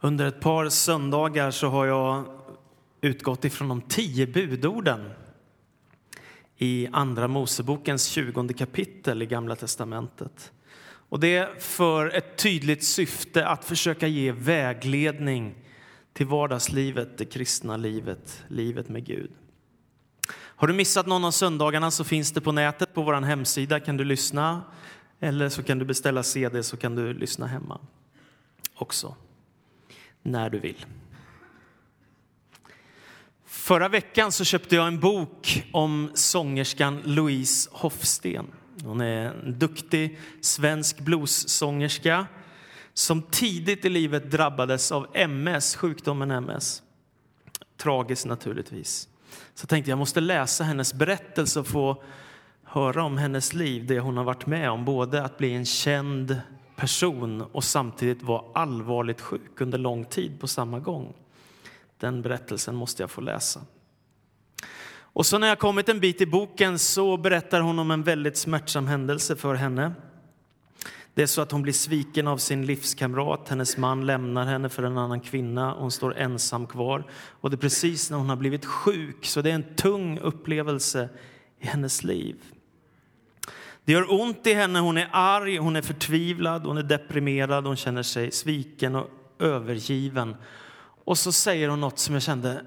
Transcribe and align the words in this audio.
Under 0.00 0.26
ett 0.26 0.40
par 0.40 0.68
söndagar 0.68 1.50
så 1.50 1.68
har 1.68 1.86
jag 1.86 2.24
utgått 3.00 3.44
ifrån 3.44 3.68
de 3.68 3.80
tio 3.80 4.26
budorden 4.26 5.10
i 6.56 6.88
Andra 6.92 7.28
Mosebokens 7.28 8.06
20 8.06 8.54
kapitel 8.54 9.22
i 9.22 9.26
Gamla 9.26 9.56
testamentet. 9.56 10.52
Och 11.08 11.20
det 11.20 11.36
är 11.36 11.54
för 11.58 12.16
ett 12.16 12.36
tydligt 12.36 12.84
syfte 12.84 13.46
att 13.46 13.64
försöka 13.64 14.06
ge 14.06 14.32
vägledning 14.32 15.54
till 16.12 16.26
vardagslivet, 16.26 17.18
det 17.18 17.24
kristna 17.24 17.76
livet, 17.76 18.44
livet 18.48 18.88
med 18.88 19.04
Gud. 19.04 19.30
Har 20.32 20.68
du 20.68 20.74
missat 20.74 21.06
någon 21.06 21.24
av 21.24 21.30
söndagarna 21.30 21.90
så 21.90 22.04
finns 22.04 22.32
det 22.32 22.40
på 22.40 22.52
nätet 22.52 22.94
på 22.94 23.02
vår 23.02 23.14
hemsida. 23.14 23.80
kan 23.80 23.96
du 23.96 24.04
lyssna 24.04 24.62
eller 25.20 25.48
så 25.48 25.62
kan 25.62 25.78
du 25.78 25.84
beställa 25.84 26.22
CD 26.22 26.62
så 26.62 26.76
kan 26.76 26.94
du 26.94 27.14
lyssna 27.14 27.46
hemma 27.46 27.80
också 28.74 29.16
när 30.26 30.50
du 30.50 30.58
vill. 30.58 30.86
Förra 33.46 33.88
veckan 33.88 34.32
så 34.32 34.44
köpte 34.44 34.76
jag 34.76 34.86
en 34.86 35.00
bok 35.00 35.64
om 35.72 36.10
sångerskan 36.14 37.02
Louise 37.04 37.70
Hofsten. 37.72 38.46
Hon 38.84 39.00
är 39.00 39.24
en 39.44 39.58
duktig 39.58 40.18
svensk 40.40 41.00
bluessångerska 41.00 42.26
som 42.94 43.22
tidigt 43.22 43.84
i 43.84 43.88
livet 43.88 44.30
drabbades 44.30 44.92
av 44.92 45.06
MS, 45.14 45.76
sjukdomen 45.76 46.30
MS. 46.30 46.82
Tragiskt 47.76 48.26
naturligtvis. 48.26 49.08
Så 49.54 49.62
jag 49.62 49.68
tänkte 49.68 49.90
jag 49.90 49.98
måste 49.98 50.20
läsa 50.20 50.64
hennes 50.64 50.94
berättelse 50.94 51.60
och 51.60 51.66
få 51.66 52.02
höra 52.64 53.04
om 53.04 53.18
hennes 53.18 53.54
liv, 53.54 53.86
det 53.86 54.00
hon 54.00 54.16
har 54.16 54.24
varit 54.24 54.46
med 54.46 54.70
om. 54.70 54.84
Både 54.84 55.22
att 55.22 55.38
bli 55.38 55.54
en 55.54 55.66
känd 55.66 56.40
person 56.76 57.40
och 57.40 57.64
samtidigt 57.64 58.22
vara 58.22 58.42
allvarligt 58.54 59.20
sjuk 59.20 59.60
under 59.60 59.78
lång 59.78 60.04
tid 60.04 60.40
på 60.40 60.46
samma 60.46 60.78
gång. 60.78 61.14
Den 61.98 62.22
berättelsen 62.22 62.74
måste 62.74 63.02
jag 63.02 63.10
få 63.10 63.20
läsa. 63.20 63.60
Och 65.16 65.26
så 65.26 65.38
när 65.38 65.48
jag 65.48 65.58
kommit 65.58 65.88
en 65.88 66.00
bit 66.00 66.20
i 66.20 66.26
boken 66.26 66.78
så 66.78 67.16
berättar 67.16 67.60
hon 67.60 67.78
om 67.78 67.90
en 67.90 68.02
väldigt 68.02 68.36
smärtsam 68.36 68.86
händelse 68.86 69.36
för 69.36 69.54
henne. 69.54 69.92
Det 71.14 71.22
är 71.22 71.26
så 71.26 71.40
att 71.40 71.52
hon 71.52 71.62
blir 71.62 71.72
sviken 71.72 72.28
av 72.28 72.38
sin 72.38 72.66
livskamrat. 72.66 73.48
Hennes 73.48 73.76
man 73.76 74.06
lämnar 74.06 74.46
henne 74.46 74.68
för 74.68 74.82
en 74.82 74.98
annan 74.98 75.20
kvinna. 75.20 75.74
Hon 75.78 75.90
står 75.90 76.16
ensam 76.16 76.66
kvar. 76.66 77.04
Och 77.12 77.50
det 77.50 77.54
är 77.54 77.58
precis 77.58 78.10
när 78.10 78.18
hon 78.18 78.28
har 78.28 78.36
blivit 78.36 78.64
sjuk, 78.64 79.26
så 79.26 79.42
det 79.42 79.50
är 79.50 79.54
en 79.54 79.74
tung 79.76 80.18
upplevelse 80.18 81.08
i 81.60 81.66
hennes 81.66 82.04
liv. 82.04 82.36
Det 83.86 83.92
gör 83.92 84.20
ont 84.20 84.46
i 84.46 84.54
henne. 84.54 84.78
Hon 84.78 84.98
är 84.98 85.08
arg, 85.12 85.56
hon 85.56 85.76
är 85.76 85.82
förtvivlad, 85.82 86.66
hon 86.66 86.78
är 86.78 86.82
deprimerad, 86.82 87.66
hon 87.66 87.76
känner 87.76 88.02
sig 88.02 88.30
sviken 88.30 88.94
och 88.94 89.10
övergiven. 89.38 90.36
Och 91.04 91.18
så 91.18 91.32
säger 91.32 91.68
hon 91.68 91.80
något 91.80 91.98
som 91.98 92.14
jag 92.14 92.22
kände, 92.22 92.64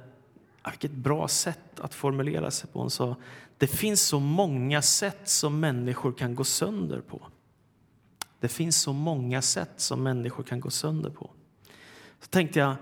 ah, 0.61 0.69
vilket 0.69 0.91
bra 0.91 1.27
sätt 1.27 1.79
att 1.79 1.93
formulera 1.93 2.51
sig 2.51 2.69
på. 2.69 2.79
Hon 2.79 2.89
sa, 2.89 3.15
det 3.57 3.67
finns 3.67 4.01
så 4.01 4.19
många 4.19 4.81
sätt 4.81 5.29
som 5.29 5.59
människor 5.59 6.11
kan 6.11 6.35
gå 6.35 6.43
sönder 6.43 7.01
på. 7.01 7.21
Det 8.39 8.47
finns 8.47 8.81
så 8.81 8.93
många 8.93 9.41
sätt 9.41 9.73
som 9.75 10.03
människor 10.03 10.43
kan 10.43 10.59
gå 10.59 10.69
sönder 10.69 11.09
på. 11.09 11.31
Så 12.19 12.27
tänkte 12.27 12.59
jag, 12.59 12.75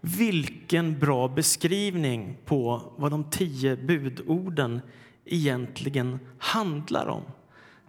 vilken 0.00 0.98
bra 0.98 1.28
beskrivning 1.28 2.38
på 2.44 2.92
vad 2.96 3.10
de 3.10 3.30
tio 3.30 3.76
budorden 3.76 4.80
egentligen 5.24 6.18
handlar 6.38 7.06
om. 7.06 7.22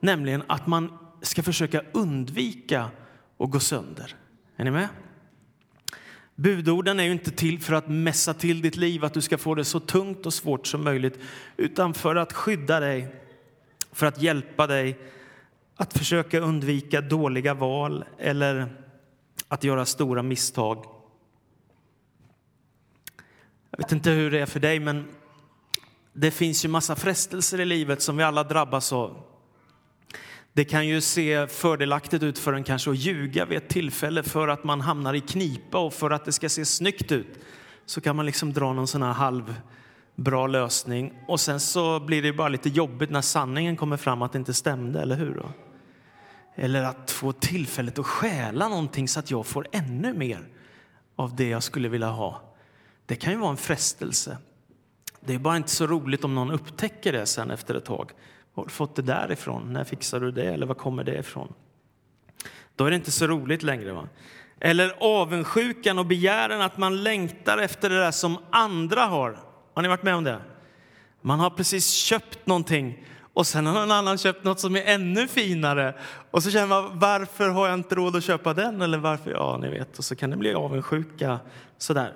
Nämligen 0.04 0.44
att 0.48 0.68
man 0.68 0.98
ska 1.22 1.44
försöka 1.44 1.82
undvika 1.92 2.90
att 3.38 3.52
gå 3.52 3.60
sönder. 3.60 4.16
Är 4.56 4.64
ni 4.64 4.72
med? 4.72 4.88
Budorden 6.36 7.00
är 7.00 7.04
ju 7.04 7.12
inte 7.12 7.32
till 7.32 7.60
för 7.60 7.74
att 7.74 7.90
mässa 7.90 8.34
till 8.34 8.62
ditt 8.62 8.76
liv, 8.76 9.06
att 9.06 9.14
du 9.14 9.22
ska 9.22 9.38
få 9.38 9.56
det 9.56 9.66
så 9.66 9.80
tungt 9.80 10.26
och 10.26 10.34
svårt 10.34 10.68
som 10.68 10.84
möjligt, 10.84 11.20
utan 11.58 11.94
för 11.94 12.16
att 12.16 12.34
skydda 12.34 12.80
dig, 12.80 13.16
för 13.92 14.06
att 14.06 14.22
hjälpa 14.22 14.68
dig 14.68 15.00
att 15.76 15.98
försöka 15.98 16.40
undvika 16.40 17.02
dåliga 17.02 17.54
val 17.54 18.06
eller 18.18 18.76
att 19.48 19.64
göra 19.64 19.86
stora 19.86 20.24
misstag. 20.24 20.86
Jag 23.70 23.78
vet 23.78 23.92
inte 23.92 24.10
hur 24.10 24.32
det 24.32 24.40
är 24.40 24.46
för 24.46 24.60
dig, 24.60 24.80
men 24.80 25.08
det 26.14 26.32
finns 26.32 26.66
ju 26.66 26.70
massa 26.70 26.96
frestelser 26.96 27.60
i 27.60 27.66
livet 27.66 28.02
som 28.02 28.18
vi 28.18 28.24
alla 28.24 28.44
drabbas 28.44 28.94
av. 28.94 29.33
Det 30.56 30.66
kan 30.66 30.88
ju 30.88 31.02
se 31.02 31.48
fördelaktigt 31.48 32.24
ut 32.24 32.40
för 32.40 32.54
en 32.54 32.64
kanske 32.64 32.92
att 32.92 32.98
ljuga 32.98 33.46
vid 33.46 33.58
ett 33.58 33.70
tillfälle 33.70 34.24
för 34.24 34.48
att 34.48 34.64
man 34.64 34.82
hamnar 34.82 35.14
i 35.14 35.22
knipa 35.22 35.78
och 35.78 35.94
för 35.94 36.12
att 36.12 36.26
det 36.26 36.32
ska 36.32 36.50
se 36.50 36.66
snyggt 36.66 37.12
ut. 37.12 37.40
Så 37.86 38.02
kan 38.02 38.16
man 38.16 38.26
liksom 38.26 38.54
dra 38.54 38.74
någon 38.74 38.88
sån 38.88 39.02
här 39.02 39.14
halvbra 39.14 40.48
lösning 40.48 41.14
och 41.28 41.40
sen 41.40 41.60
så 41.60 42.00
blir 42.00 42.22
det 42.22 42.34
bara 42.34 42.50
lite 42.50 42.70
jobbigt 42.70 43.10
när 43.10 43.22
sanningen 43.22 43.76
kommer 43.78 43.98
fram 43.98 44.22
att 44.22 44.32
det 44.32 44.38
inte 44.38 44.54
stämde, 44.54 45.02
eller 45.02 45.16
hur? 45.16 45.36
Då? 45.36 45.50
Eller 46.56 46.84
att 46.84 47.12
få 47.12 47.32
tillfället 47.32 48.00
att 48.00 48.06
stjäla 48.06 48.70
någonting 48.70 49.08
så 49.08 49.20
att 49.20 49.32
jag 49.32 49.46
får 49.46 49.68
ännu 49.72 50.14
mer 50.14 50.48
av 51.16 51.36
det 51.36 51.50
jag 51.50 51.64
skulle 51.64 51.90
vilja 51.90 52.10
ha. 52.10 52.42
Det 53.06 53.16
kan 53.16 53.34
ju 53.34 53.40
vara 53.40 53.52
en 53.52 53.58
frestelse. 53.58 54.38
Det 55.20 55.34
är 55.34 55.40
bara 55.40 55.58
inte 55.58 55.70
så 55.70 55.88
roligt 55.88 56.24
om 56.24 56.36
någon 56.36 56.52
upptäcker 56.52 57.14
det 57.14 57.26
sen 57.26 57.52
efter 57.52 57.76
ett 57.76 57.86
tag. 57.86 58.12
Var 58.54 58.64
har 58.64 58.66
du 58.66 58.72
fått 58.72 58.96
det 58.96 59.02
därifrån? 59.02 59.74
När 59.74 59.84
fixar 59.84 60.20
du 60.20 60.32
det? 60.32 60.46
Eller 60.46 60.66
var 60.66 60.76
kommer 60.76 61.04
det 61.04 61.18
ifrån? 61.18 61.54
Då 62.76 62.86
är 62.86 62.90
det 62.90 62.96
inte 62.96 63.12
så 63.12 63.28
roligt 63.28 63.64
längre. 63.64 63.94
Va? 63.94 64.08
Eller 64.60 64.96
avundsjukan 65.00 66.00
och 66.00 66.06
begären 66.06 66.62
att 66.62 66.78
man 66.78 67.04
längtar 67.04 67.58
efter 67.58 67.90
det 67.90 68.00
där 68.00 68.12
som 68.12 68.38
andra 68.50 69.02
har. 69.02 69.40
Har 69.74 69.82
ni 69.82 69.88
varit 69.88 70.04
med 70.04 70.16
om 70.16 70.24
det? 70.24 70.42
Man 71.22 71.40
har 71.40 71.50
precis 71.50 71.92
köpt 71.94 72.48
någonting 72.48 73.06
och 73.34 73.48
sen 73.48 73.66
har 73.66 73.74
någon 73.74 73.92
annan 73.92 74.18
köpt 74.18 74.44
något 74.44 74.60
som 74.60 74.76
är 74.76 74.84
ännu 74.86 75.28
finare. 75.28 75.96
Och 76.32 76.44
så 76.44 76.52
känner 76.52 76.68
man, 76.68 77.00
varför 77.00 77.50
har 77.50 77.68
jag 77.68 77.74
inte 77.74 77.96
råd 77.96 78.16
att 78.16 78.24
köpa 78.24 78.54
den? 78.54 78.82
Eller 78.82 78.98
varför? 78.98 79.32
Ja, 79.32 79.58
ni 79.62 79.70
vet. 79.70 79.98
Och 79.98 80.06
så 80.06 80.16
kan 80.16 80.30
det 80.30 80.38
bli 80.38 80.54
avundsjuka 80.54 81.40
sådär. 81.78 82.14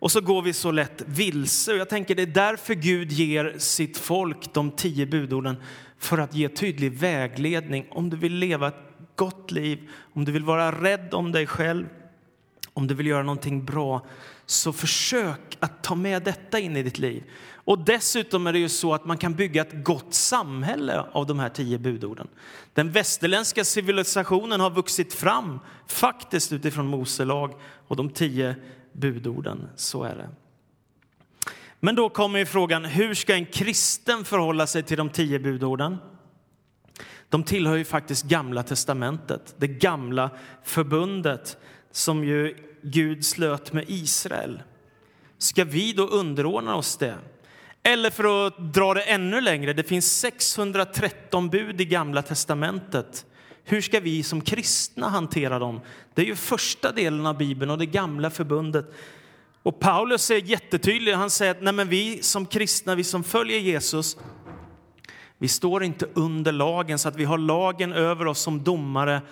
Och 0.00 0.12
så 0.12 0.20
går 0.20 0.42
vi 0.42 0.52
så 0.52 0.70
lätt 0.70 1.02
vilse. 1.06 1.72
Jag 1.72 1.88
tänker 1.88 2.14
det 2.14 2.22
är 2.22 2.26
därför 2.26 2.74
Gud 2.74 3.12
ger 3.12 3.54
sitt 3.58 3.98
folk 3.98 4.54
de 4.54 4.70
tio 4.70 5.06
budorden 5.06 5.56
för 5.98 6.18
att 6.18 6.34
ge 6.34 6.48
tydlig 6.48 6.92
vägledning. 6.92 7.86
Om 7.90 8.10
du 8.10 8.16
vill 8.16 8.34
leva 8.34 8.68
ett 8.68 8.90
gott 9.16 9.50
liv, 9.50 9.88
om 10.12 10.24
du 10.24 10.32
vill 10.32 10.44
vara 10.44 10.72
rädd 10.72 11.14
om 11.14 11.32
dig 11.32 11.46
själv, 11.46 11.86
om 12.72 12.86
du 12.86 12.94
vill 12.94 13.06
göra 13.06 13.22
någonting 13.22 13.64
bra, 13.64 14.06
så 14.46 14.72
försök 14.72 15.56
att 15.60 15.82
ta 15.82 15.94
med 15.94 16.22
detta 16.22 16.58
in 16.58 16.76
i 16.76 16.82
ditt 16.82 16.98
liv. 16.98 17.24
Och 17.52 17.78
dessutom 17.78 18.46
är 18.46 18.52
det 18.52 18.58
ju 18.58 18.68
så 18.68 18.94
att 18.94 19.04
man 19.04 19.18
kan 19.18 19.34
bygga 19.34 19.62
ett 19.62 19.84
gott 19.84 20.14
samhälle 20.14 21.04
av 21.12 21.26
de 21.26 21.38
här 21.38 21.48
tio 21.48 21.78
budorden. 21.78 22.28
Den 22.74 22.92
västerländska 22.92 23.64
civilisationen 23.64 24.60
har 24.60 24.70
vuxit 24.70 25.14
fram 25.14 25.60
faktiskt 25.86 26.52
utifrån 26.52 26.86
Mose 26.86 27.24
lag 27.24 27.54
och 27.88 27.96
de 27.96 28.10
tio 28.10 28.56
budorden. 28.92 29.68
Så 29.76 30.02
är 30.02 30.16
det. 30.16 30.28
Men 31.80 31.94
då 31.94 32.08
kommer 32.08 32.38
ju 32.38 32.46
frågan, 32.46 32.84
hur 32.84 33.14
ska 33.14 33.34
en 33.34 33.46
kristen 33.46 34.24
förhålla 34.24 34.66
sig 34.66 34.82
till 34.82 34.96
de 34.96 35.10
tio 35.10 35.38
budorden? 35.38 35.96
De 37.28 37.44
tillhör 37.44 37.76
ju 37.76 37.84
faktiskt 37.84 38.24
Gamla 38.24 38.62
testamentet, 38.62 39.54
det 39.58 39.68
gamla 39.68 40.30
förbundet 40.64 41.58
som 41.90 42.24
ju 42.24 42.56
Gud 42.82 43.24
slöt 43.24 43.72
med 43.72 43.84
Israel. 43.88 44.62
Ska 45.38 45.64
vi 45.64 45.92
då 45.92 46.06
underordna 46.06 46.74
oss 46.74 46.96
det? 46.96 47.18
Eller 47.82 48.10
för 48.10 48.46
att 48.46 48.74
dra 48.74 48.94
det 48.94 49.02
ännu 49.02 49.40
längre, 49.40 49.72
det 49.72 49.82
finns 49.82 50.18
613 50.18 51.48
bud 51.48 51.80
i 51.80 51.84
Gamla 51.84 52.22
testamentet 52.22 53.26
hur 53.64 53.80
ska 53.80 54.00
vi 54.00 54.22
som 54.22 54.40
kristna 54.40 55.08
hantera 55.08 55.58
dem? 55.58 55.80
Det 56.14 56.22
är 56.22 56.26
ju 56.26 56.36
första 56.36 56.92
delen 56.92 57.26
av 57.26 57.38
Bibeln 57.38 57.70
och 57.70 57.78
det 57.78 57.86
gamla 57.86 58.30
förbundet. 58.30 58.94
Och 59.62 59.80
Paulus 59.80 60.30
är 60.30 60.36
jättetydlig. 60.36 61.12
Han 61.12 61.30
säger 61.30 61.50
att 61.50 61.62
nej 61.62 61.72
men 61.72 61.88
vi 61.88 62.22
som 62.22 62.46
kristna, 62.46 62.94
vi 62.94 63.04
som 63.04 63.24
följer 63.24 63.58
Jesus, 63.58 64.16
vi 65.38 65.48
står 65.48 65.84
inte 65.84 66.06
under 66.14 66.52
lagen 66.52 66.98
så 66.98 67.08
att 67.08 67.16
vi 67.16 67.24
har 67.24 67.38
lagen 67.38 67.92
över 67.92 68.26
oss 68.26 68.40
som 68.40 68.62
domare 68.62 69.22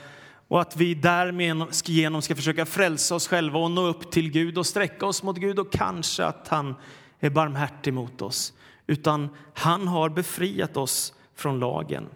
och 0.48 0.60
att 0.60 0.76
vi 0.76 0.94
därigenom 0.94 2.22
ska 2.22 2.36
försöka 2.36 2.66
frälsa 2.66 3.14
oss 3.14 3.28
själva 3.28 3.58
och 3.58 3.70
nå 3.70 3.86
upp 3.86 4.10
till 4.10 4.30
Gud 4.30 4.58
och 4.58 4.66
sträcka 4.66 5.06
oss 5.06 5.22
mot 5.22 5.36
Gud 5.36 5.58
och 5.58 5.72
kanske 5.72 6.24
att 6.24 6.48
han 6.48 6.74
är 7.20 7.30
barmhärtig 7.30 7.94
mot 7.94 8.22
oss. 8.22 8.52
Utan 8.86 9.28
han 9.54 9.88
har 9.88 10.08
befriat 10.08 10.76
oss 10.76 11.14
från 11.34 11.58
lagen. 11.58 12.06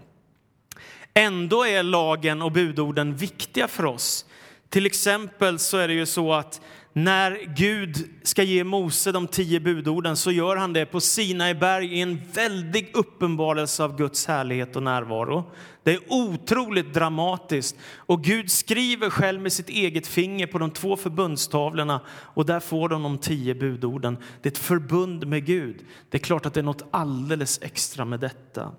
Ändå 1.14 1.67
är 1.67 1.82
lagen 1.82 2.43
och 2.43 2.53
budorden 2.53 3.17
viktiga 3.17 3.69
för 3.69 3.85
oss. 3.85 4.26
Till 4.69 4.87
exempel 4.87 5.59
så 5.59 5.76
är 5.76 5.88
det 5.88 5.94
ju 5.94 6.06
så 6.06 6.32
att 6.32 6.61
när 6.93 7.55
Gud 7.56 8.11
ska 8.23 8.43
ge 8.43 8.64
Mose 8.64 9.12
de 9.12 9.26
tio 9.26 9.61
budorden 9.61 10.17
så 10.17 10.31
gör 10.31 10.56
han 10.56 10.73
det 10.73 10.87
på 10.87 11.00
Sinai 11.00 11.55
berg 11.55 11.99
i 11.99 12.00
en 12.00 12.20
väldig 12.32 12.91
uppenbarelse 12.94 13.85
av 13.85 13.97
Guds 13.97 14.26
härlighet 14.26 14.76
och 14.76 14.82
närvaro. 14.82 15.44
Det 15.82 15.93
är 15.93 16.00
otroligt 16.09 16.94
dramatiskt 16.94 17.76
och 17.97 18.25
Gud 18.25 18.50
skriver 18.50 19.11
själv 19.11 19.41
med 19.41 19.53
sitt 19.53 19.69
eget 19.69 20.06
finger 20.06 20.47
på 20.47 20.59
de 20.59 20.70
två 20.70 20.97
förbundstavlorna 20.97 22.00
och 22.09 22.47
där 22.47 22.61
får 22.61 22.88
de 22.88 23.03
de 23.03 23.19
tio 23.19 23.55
budorden. 23.55 24.17
Det 24.43 24.49
är 24.49 24.53
ett 24.53 24.59
förbund 24.59 25.26
med 25.26 25.47
Gud. 25.47 25.76
Det 26.11 26.17
är 26.17 26.23
klart 26.23 26.47
att 26.47 26.55
det 26.55 26.61
är 26.61 26.64
något 26.64 26.88
alldeles 26.91 27.59
extra 27.62 28.05
med 28.05 28.20
detta. 28.20 28.73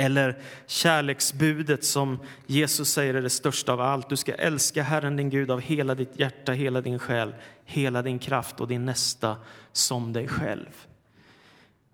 Eller 0.00 0.38
kärleksbudet 0.66 1.84
som 1.84 2.18
Jesus 2.46 2.92
säger 2.92 3.14
är 3.14 3.22
det 3.22 3.30
största 3.30 3.72
av 3.72 3.80
allt. 3.80 4.08
Du 4.08 4.16
ska 4.16 4.34
älska 4.34 4.82
Herren 4.82 5.16
din 5.16 5.30
Gud 5.30 5.50
av 5.50 5.60
hela 5.60 5.94
ditt 5.94 6.18
hjärta, 6.18 6.52
hela 6.52 6.80
din 6.80 6.98
själ, 6.98 7.34
hela 7.64 8.02
din 8.02 8.18
kraft 8.18 8.60
och 8.60 8.68
din 8.68 8.84
nästa 8.84 9.36
som 9.72 10.12
dig 10.12 10.28
själv. 10.28 10.86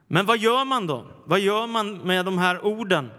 Men 0.06 0.27
vad 0.27 0.39
gör 0.39 0.65
man 0.65 0.87
då? 0.87 1.06
Vad 1.25 1.41
gör 1.41 1.67
man 1.67 1.99
med 1.99 2.25
de 2.25 2.39
här 2.39 2.65
orden? 2.65 3.11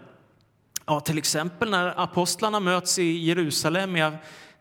Ja, 0.86 1.00
till 1.00 1.18
exempel 1.18 1.70
när 1.70 2.00
apostlarna 2.00 2.60
möts 2.60 2.98
i 2.98 3.24
Jerusalem 3.24 3.96
i 3.96 4.12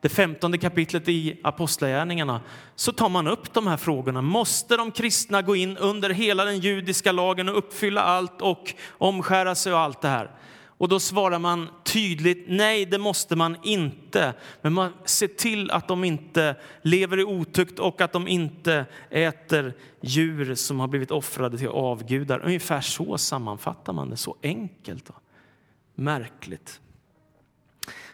det 0.06 0.10
femtonde 0.10 0.58
kapitlet 0.58 1.10
i 1.10 1.40
Apostlagärningarna 1.44 2.42
så 2.76 2.92
tar 2.92 3.10
man 3.10 3.28
upp 3.28 3.54
de 3.54 3.68
här 3.68 3.78
frågorna. 3.78 4.22
Måste 4.22 4.78
de 4.78 4.92
kristna 4.92 5.42
gå 5.42 5.56
in 5.56 5.78
under 5.78 6.10
hela 6.10 6.46
den 6.46 6.60
judiska 6.60 7.12
lagen 7.12 7.50
och 7.50 7.58
uppfylla 7.58 8.02
allt 8.02 8.42
och 8.42 8.74
omskära 8.90 9.56
sig 9.56 9.74
och 9.74 9.80
allt 9.80 10.02
det 10.02 10.08
här? 10.08 10.32
Och 10.78 10.90
då 10.90 11.00
svarar 11.00 11.40
man 11.40 11.70
tydligt 11.84 12.46
nej, 12.48 12.86
det 12.86 12.98
måste 12.98 13.36
man 13.36 13.58
inte. 13.64 14.34
Men 14.62 14.74
man 14.74 14.94
ser 15.06 15.28
till 15.28 15.72
att 15.72 15.88
de 15.88 16.04
inte 16.04 16.56
lever 16.82 17.20
i 17.20 17.24
otukt 17.24 17.80
och 17.80 18.02
att 18.02 18.14
de 18.14 18.28
inte 18.28 18.86
äter 19.10 19.74
djur 20.02 20.56
som 20.56 20.80
har 20.80 20.88
blivit 20.88 21.12
offrade 21.12 21.58
till 21.58 21.68
avgudar. 21.68 22.42
Ungefär 22.46 22.82
så 22.82 23.18
sammanfattar 23.18 23.94
man 23.94 24.10
det, 24.10 24.18
så 24.18 24.36
enkelt. 24.44 25.10
Och 25.10 25.22
märkligt. 25.96 26.80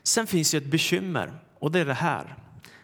Sen 0.04 0.28
finns 0.28 0.54
ju 0.54 0.58
ett 0.58 0.72
bekymmer 0.72 1.34
och 1.62 1.72
det 1.72 1.80
är 1.80 1.86
det 1.86 1.94
här. 1.94 2.36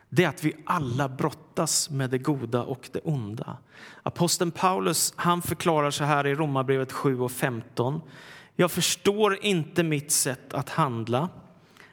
Det 0.09 0.23
är 0.23 0.29
att 0.29 0.43
vi 0.43 0.53
alla 0.65 1.09
brottas 1.09 1.89
med 1.89 2.09
det 2.09 2.17
goda 2.17 2.63
och 2.63 2.89
det 2.91 2.99
onda. 2.99 3.57
Aposteln 4.03 4.51
Paulus 4.51 5.13
han 5.15 5.41
förklarar 5.41 5.91
så 5.91 6.03
här 6.03 6.27
i 6.27 6.35
Romarbrevet 6.35 6.91
7 6.91 7.19
och 7.19 7.31
15. 7.31 8.01
Jag 8.55 8.71
förstår 8.71 9.45
inte 9.45 9.83
mitt 9.83 10.11
sätt 10.11 10.53
att 10.53 10.69
handla. 10.69 11.29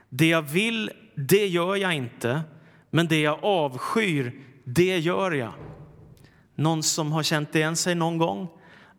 Det 0.09 0.27
jag 0.27 0.43
vill, 0.43 0.91
det 1.15 1.47
gör 1.47 1.77
jag 1.77 1.95
inte. 1.95 2.43
Men 2.91 3.09
det 3.09 3.21
jag 3.21 3.39
avskyr, 3.45 4.43
det 4.65 4.99
gör 4.99 5.33
jag. 5.33 5.53
Någon 6.55 6.83
som 6.83 7.13
har 7.13 7.23
känt 7.23 7.55
igen 7.55 7.77
sig 7.77 7.95
någon 7.95 8.19
gång? 8.19 8.49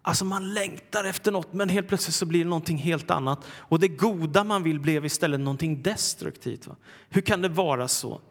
Alltså 0.08 0.26
man 0.26 0.54
längtar 0.54 1.04
efter 1.04 1.32
något, 1.32 1.54
men 1.54 1.70
helt 1.70 1.88
plötsligt 1.88 2.16
så 2.16 2.26
blir 2.26 2.44
det 2.44 2.50
någonting 2.50 2.78
helt 2.78 3.12
annat. 3.12 3.46
Och 3.48 3.80
det 3.80 3.88
goda 3.88 4.44
man 4.44 4.64
vill 4.64 4.80
blev 4.80 5.06
istället 5.06 5.40
någonting 5.40 5.82
destruktivt. 5.82 6.68
Va? 6.68 6.76
Hur 7.10 7.22
kan 7.22 7.42
det 7.42 7.50
vara 7.50 7.88
så? 7.88 8.22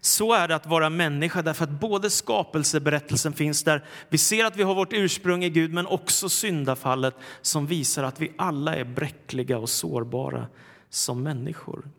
Så 0.00 0.32
är 0.32 0.48
det 0.48 0.54
att 0.54 0.66
vara 0.66 0.90
människa, 0.90 1.42
därför 1.42 1.64
att 1.64 1.70
både 1.80 2.10
skapelseberättelsen 2.10 3.32
finns 3.32 3.64
där, 3.64 3.84
vi 4.08 4.18
ser 4.18 4.44
att 4.44 4.56
vi 4.56 4.62
har 4.62 4.74
vårt 4.74 4.92
ursprung 4.92 5.44
i 5.44 5.50
Gud, 5.50 5.72
men 5.72 5.86
också 5.86 6.28
syndafallet 6.28 7.14
som 7.42 7.66
visar 7.66 8.02
att 8.02 8.20
vi 8.20 8.32
alla 8.38 8.76
är 8.76 8.84
bräckliga 8.84 9.58
och 9.58 9.70
sårbara 9.70 10.46
som 10.90 11.22
människor. 11.22 11.90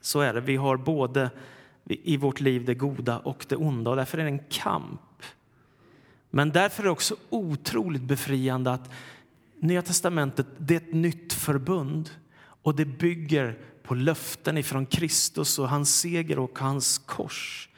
Så 0.00 0.20
är 0.20 0.34
det, 0.34 0.40
vi 0.40 0.56
har 0.56 0.76
både 0.76 1.30
i 1.84 2.16
vårt 2.16 2.40
liv 2.40 2.64
det 2.64 2.74
goda 2.74 3.18
och 3.18 3.46
det 3.48 3.56
onda 3.56 3.90
och 3.90 3.96
därför 3.96 4.18
är 4.18 4.22
det 4.22 4.30
en 4.30 4.44
kamp 4.50 5.00
men 6.36 6.50
därför 6.50 6.82
är 6.82 6.84
det 6.84 6.90
också 6.90 7.16
otroligt 7.30 8.02
befriande 8.02 8.72
att 8.72 8.90
Nya 9.60 9.82
testamentet 9.82 10.46
det 10.58 10.74
är 10.74 10.76
ett 10.76 10.92
nytt 10.92 11.32
förbund 11.32 12.10
och 12.62 12.76
det 12.76 12.84
bygger 12.84 13.58
på 13.82 13.94
löften 13.94 14.58
ifrån 14.58 14.86
Kristus 14.86 15.58
och 15.58 15.68
hans 15.68 16.00
seger 16.00 16.38
och 16.38 16.58
hans 16.58 16.98
kors. 16.98 17.68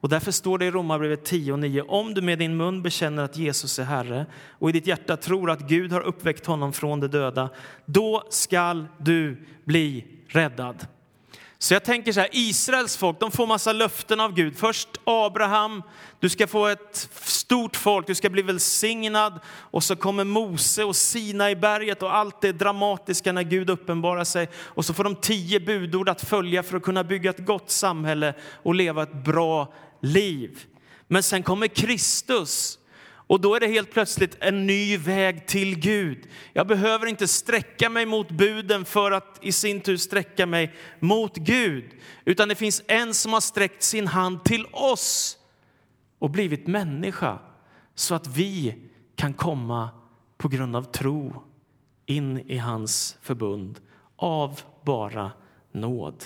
Och 0.00 0.08
därför 0.08 0.32
står 0.32 0.58
det 0.58 0.64
i 0.64 0.70
Romarbrevet 0.70 1.24
10 1.24 1.52
och 1.52 1.58
9. 1.58 1.82
Om 1.82 2.14
du 2.14 2.22
med 2.22 2.38
din 2.38 2.56
mun 2.56 2.82
bekänner 2.82 3.22
att 3.22 3.36
Jesus 3.36 3.78
är 3.78 3.84
Herre 3.84 4.26
och 4.34 4.68
i 4.68 4.72
ditt 4.72 4.86
hjärta 4.86 5.16
tror 5.16 5.50
att 5.50 5.68
Gud 5.68 5.92
har 5.92 6.00
uppväckt 6.00 6.46
honom 6.46 6.72
från 6.72 7.00
de 7.00 7.08
döda, 7.08 7.50
då 7.86 8.24
skall 8.30 8.86
du 8.98 9.46
bli 9.64 10.06
räddad. 10.28 10.86
Så 11.60 11.74
jag 11.74 11.84
tänker 11.84 12.12
så 12.12 12.20
här, 12.20 12.28
Israels 12.32 12.96
folk, 12.96 13.20
de 13.20 13.30
får 13.30 13.46
massa 13.46 13.72
löften 13.72 14.20
av 14.20 14.34
Gud. 14.34 14.58
Först 14.58 14.88
Abraham, 15.04 15.82
du 16.20 16.28
ska 16.28 16.46
få 16.46 16.66
ett 16.66 17.08
stort 17.22 17.76
folk, 17.76 18.06
du 18.06 18.14
ska 18.14 18.30
bli 18.30 18.42
välsignad. 18.42 19.40
Och 19.46 19.84
så 19.84 19.96
kommer 19.96 20.24
Mose 20.24 20.84
och 20.84 20.96
Sina 20.96 21.50
i 21.50 21.56
berget 21.56 22.02
och 22.02 22.16
allt 22.16 22.40
det 22.40 22.52
dramatiska 22.52 23.32
när 23.32 23.42
Gud 23.42 23.70
uppenbarar 23.70 24.24
sig. 24.24 24.48
Och 24.56 24.84
så 24.84 24.94
får 24.94 25.04
de 25.04 25.16
tio 25.16 25.60
budord 25.60 26.08
att 26.08 26.28
följa 26.28 26.62
för 26.62 26.76
att 26.76 26.82
kunna 26.82 27.04
bygga 27.04 27.30
ett 27.30 27.46
gott 27.46 27.70
samhälle 27.70 28.34
och 28.62 28.74
leva 28.74 29.02
ett 29.02 29.24
bra 29.24 29.72
liv. 30.02 30.58
Men 31.08 31.22
sen 31.22 31.42
kommer 31.42 31.66
Kristus 31.66 32.78
och 33.28 33.40
då 33.40 33.54
är 33.54 33.60
det 33.60 33.66
helt 33.66 33.90
plötsligt 33.90 34.36
en 34.40 34.66
ny 34.66 34.96
väg 34.96 35.46
till 35.46 35.78
Gud. 35.78 36.28
Jag 36.52 36.66
behöver 36.66 37.06
inte 37.06 37.28
sträcka 37.28 37.90
mig 37.90 38.06
mot 38.06 38.30
buden 38.30 38.84
för 38.84 39.10
att 39.10 39.38
i 39.42 39.52
sin 39.52 39.80
tur 39.80 39.96
sträcka 39.96 40.46
mig 40.46 40.74
mot 41.00 41.36
Gud. 41.36 41.84
Utan 42.24 42.48
det 42.48 42.54
finns 42.54 42.82
en 42.86 43.14
som 43.14 43.32
har 43.32 43.40
sträckt 43.40 43.82
sin 43.82 44.06
hand 44.06 44.44
till 44.44 44.66
oss 44.72 45.38
och 46.18 46.30
blivit 46.30 46.66
människa 46.66 47.38
så 47.94 48.14
att 48.14 48.26
vi 48.26 48.74
kan 49.16 49.34
komma 49.34 49.90
på 50.36 50.48
grund 50.48 50.76
av 50.76 50.82
tro 50.82 51.42
in 52.06 52.38
i 52.38 52.56
hans 52.56 53.16
förbund 53.22 53.80
av 54.16 54.60
bara 54.84 55.32
nåd. 55.72 56.24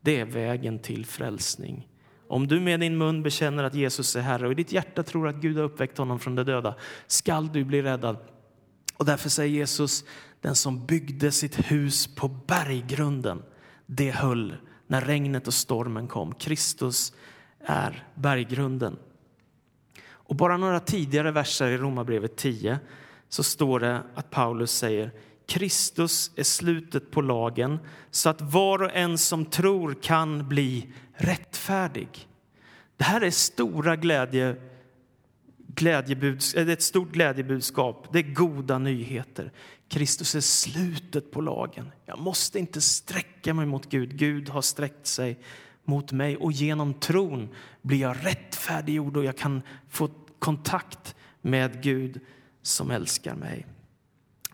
Det 0.00 0.20
är 0.20 0.24
vägen 0.24 0.78
till 0.78 1.06
frälsning. 1.06 1.88
Om 2.32 2.46
du 2.46 2.60
med 2.60 2.80
din 2.80 2.98
mun 2.98 3.22
bekänner 3.22 3.64
att 3.64 3.74
Jesus 3.74 4.16
är 4.16 4.20
Herre 4.20 4.46
och 4.46 4.52
i 4.52 4.54
ditt 4.54 4.72
hjärta 4.72 5.02
tror 5.02 5.28
att 5.28 5.36
Gud 5.36 5.56
har 5.56 5.64
uppväckt 5.64 5.98
honom 5.98 6.18
från 6.18 6.34
de 6.34 6.44
döda 6.44 6.74
skall 7.06 7.52
du 7.52 7.64
bli 7.64 7.82
räddad. 7.82 8.16
Och 8.96 9.04
därför 9.04 9.28
säger 9.28 9.54
Jesus, 9.54 10.04
den 10.40 10.54
som 10.54 10.86
byggde 10.86 11.32
sitt 11.32 11.70
hus 11.70 12.14
på 12.14 12.28
berggrunden, 12.28 13.42
det 13.86 14.10
höll 14.10 14.56
när 14.86 15.00
regnet 15.00 15.46
och 15.46 15.54
stormen 15.54 16.08
kom. 16.08 16.34
Kristus 16.34 17.12
är 17.60 18.06
berggrunden. 18.14 18.96
Och 20.08 20.36
bara 20.36 20.56
några 20.56 20.80
tidigare 20.80 21.30
verser 21.30 21.68
i 21.68 21.78
Romarbrevet 21.78 22.36
10 22.36 22.78
så 23.28 23.42
står 23.42 23.80
det 23.80 24.02
att 24.14 24.30
Paulus 24.30 24.72
säger 24.72 25.10
Kristus 25.46 26.30
är 26.36 26.42
slutet 26.42 27.10
på 27.10 27.20
lagen 27.20 27.78
så 28.10 28.28
att 28.28 28.40
var 28.40 28.82
och 28.82 28.96
en 28.96 29.18
som 29.18 29.44
tror 29.44 29.94
kan 30.02 30.48
bli 30.48 30.92
rättfärdig. 31.14 32.28
Det 33.02 33.06
här 33.06 33.20
är 33.20 33.30
stora 33.30 33.96
glädje, 33.96 34.56
glädjebuds, 35.68 36.54
eh, 36.54 36.68
ett 36.68 36.82
stort 36.82 37.12
glädjebudskap. 37.12 38.08
Det 38.12 38.18
är 38.18 38.34
goda 38.34 38.78
nyheter. 38.78 39.52
Kristus 39.88 40.34
är 40.34 40.40
slutet 40.40 41.30
på 41.30 41.40
lagen. 41.40 41.90
Jag 42.04 42.18
måste 42.18 42.58
inte 42.58 42.80
sträcka 42.80 43.54
mig 43.54 43.66
mot 43.66 43.90
Gud. 43.90 44.18
Gud 44.18 44.48
har 44.48 44.62
sträckt 44.62 45.06
sig 45.06 45.38
mot 45.84 46.12
mig 46.12 46.36
och 46.36 46.52
genom 46.52 46.94
tron 46.94 47.48
blir 47.82 48.00
jag 48.00 48.16
rättfärdiggjord 48.22 49.16
och 49.16 49.24
jag 49.24 49.36
kan 49.36 49.62
få 49.88 50.10
kontakt 50.38 51.14
med 51.40 51.82
Gud 51.82 52.20
som 52.62 52.90
älskar 52.90 53.34
mig. 53.34 53.66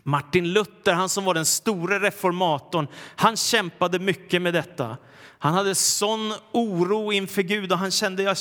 Martin 0.09 0.53
Luther, 0.53 0.93
han 0.93 1.09
som 1.09 1.25
var 1.25 1.33
den 1.33 1.45
store 1.45 1.99
reformatorn, 1.99 2.87
han 3.15 3.37
kämpade 3.37 3.99
mycket 3.99 4.41
med 4.41 4.53
detta. 4.53 4.97
Han 5.39 5.53
hade 5.53 5.75
sån 5.75 6.33
oro 6.51 7.11
inför 7.11 7.41
Gud 7.41 7.71
och 7.71 7.77
han 7.77 7.91
kände, 7.91 8.23
jag, 8.23 8.37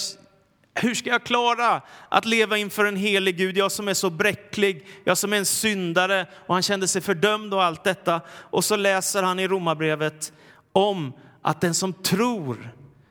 hur 0.75 0.95
ska 0.95 1.11
jag 1.11 1.25
klara 1.25 1.83
att 2.09 2.25
leva 2.25 2.59
inför 2.59 2.85
en 2.85 2.97
helig 2.97 3.37
Gud, 3.37 3.57
jag 3.57 3.73
som 3.73 3.89
är 3.89 3.95
så 3.95 4.11
bräcklig, 4.11 4.87
jag 5.05 5.19
som 5.19 5.33
är 5.33 5.37
en 5.37 5.47
syndare 5.47 6.27
och 6.47 6.55
han 6.55 6.63
kände 6.63 6.89
sig 6.89 7.03
fördömd 7.03 7.55
och 7.55 7.65
allt 7.65 7.85
detta. 7.85 8.21
Och 8.29 8.65
så 8.65 8.77
läser 8.77 9.23
han 9.23 9.39
i 9.39 9.49
Romarbrevet 9.49 10.33
om 10.73 11.13
att 11.43 11.61
den 11.61 11.75
som 11.75 11.93
tror 11.93 12.71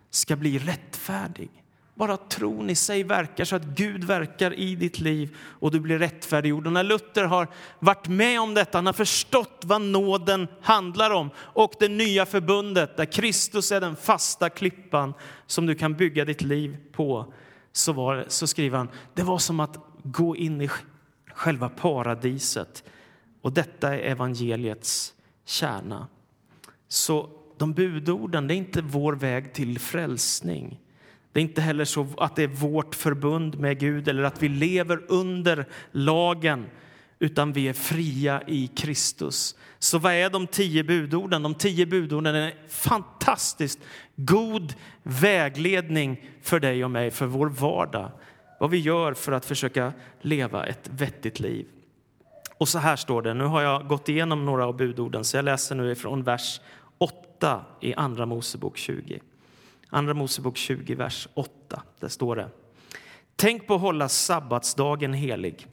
ska 0.09 0.35
bli 0.35 0.59
rättfärdig. 0.59 1.49
Bara 1.97 2.17
tron 2.17 2.69
i 2.69 2.75
sig 2.75 3.03
verkar 3.03 3.45
så 3.45 3.55
att 3.55 3.63
Gud 3.63 4.03
verkar 4.03 4.53
i 4.53 4.75
ditt 4.75 4.99
liv 4.99 5.37
och 5.37 5.71
du 5.71 5.79
blir 5.79 5.99
rättfärdiggjord. 5.99 6.67
Och 6.67 6.73
när 6.73 6.83
Luther 6.83 7.23
har 7.23 7.47
varit 7.79 8.07
med 8.07 8.41
om 8.41 8.53
detta, 8.53 8.77
han 8.77 8.85
har 8.85 8.93
förstått 8.93 9.61
vad 9.65 9.81
nåden 9.81 10.47
handlar 10.61 11.11
om 11.11 11.29
och 11.37 11.73
det 11.79 11.87
nya 11.87 12.25
förbundet 12.25 12.97
där 12.97 13.05
Kristus 13.05 13.71
är 13.71 13.81
den 13.81 13.95
fasta 13.95 14.49
klippan 14.49 15.13
som 15.47 15.65
du 15.65 15.75
kan 15.75 15.93
bygga 15.93 16.25
ditt 16.25 16.41
liv 16.41 16.77
på, 16.91 17.33
så, 17.71 17.93
var, 17.93 18.25
så 18.27 18.47
skriver 18.47 18.77
han, 18.77 18.89
det 19.13 19.23
var 19.23 19.37
som 19.37 19.59
att 19.59 19.77
gå 20.03 20.35
in 20.35 20.61
i 20.61 20.69
själva 21.33 21.69
paradiset. 21.69 22.83
Och 23.41 23.51
detta 23.53 23.95
är 23.95 23.99
evangeliets 23.99 25.13
kärna. 25.45 26.07
Så 26.87 27.29
de 27.57 27.73
budorden, 27.73 28.47
det 28.47 28.53
är 28.53 28.57
inte 28.57 28.81
vår 28.81 29.13
väg 29.13 29.53
till 29.53 29.79
frälsning. 29.79 30.79
Det 31.37 31.41
är 31.41 31.43
inte 31.43 31.61
heller 31.61 31.85
så 31.85 32.07
att 32.17 32.35
det 32.35 32.43
är 32.43 32.47
vårt 32.47 32.95
förbund 32.95 33.59
med 33.59 33.79
Gud 33.79 34.07
eller 34.07 34.23
att 34.23 34.43
vi 34.43 34.49
lever 34.49 35.01
under 35.07 35.65
lagen, 35.91 36.65
utan 37.19 37.53
vi 37.53 37.67
är 37.67 37.73
fria 37.73 38.41
i 38.47 38.67
Kristus. 38.67 39.55
Så 39.79 39.99
vad 39.99 40.13
är 40.13 40.29
de 40.29 40.47
tio 40.47 40.83
budorden? 40.83 41.43
De 41.43 41.55
tio 41.55 41.85
budorden 41.85 42.35
är 42.35 42.41
en 42.41 42.69
fantastiskt 42.69 43.79
god 44.15 44.73
vägledning 45.03 46.29
för 46.41 46.59
dig 46.59 46.83
och 46.83 46.91
mig, 46.91 47.11
för 47.11 47.25
vår 47.25 47.49
vardag. 47.49 48.11
Vad 48.59 48.69
vi 48.69 48.77
gör 48.77 49.13
för 49.13 49.31
att 49.31 49.45
försöka 49.45 49.93
leva 50.21 50.65
ett 50.65 50.89
vettigt 50.91 51.39
liv. 51.39 51.67
Och 52.57 52.67
så 52.67 52.79
här 52.79 52.95
står 52.95 53.21
det, 53.21 53.33
nu 53.33 53.43
har 53.43 53.61
jag 53.61 53.87
gått 53.87 54.09
igenom 54.09 54.45
några 54.45 54.65
av 54.65 54.77
budorden, 54.77 55.23
så 55.23 55.37
jag 55.37 55.45
läser 55.45 55.75
nu 55.75 55.91
ifrån 55.91 56.23
vers 56.23 56.61
8 56.97 57.65
i 57.81 57.93
Andra 57.93 58.25
Mosebok 58.25 58.77
20. 58.77 59.19
Andra 59.89 60.13
Mosebok 60.13 60.57
20, 60.57 60.95
vers 60.95 61.27
8. 61.33 61.81
Där 61.99 62.07
står 62.07 62.35
det. 62.35 62.49
Tänk 63.35 63.67
på 63.67 63.75
att 63.75 63.81
hålla 63.81 64.09
sabbatsdagen 64.09 65.13
helig. 65.13 65.67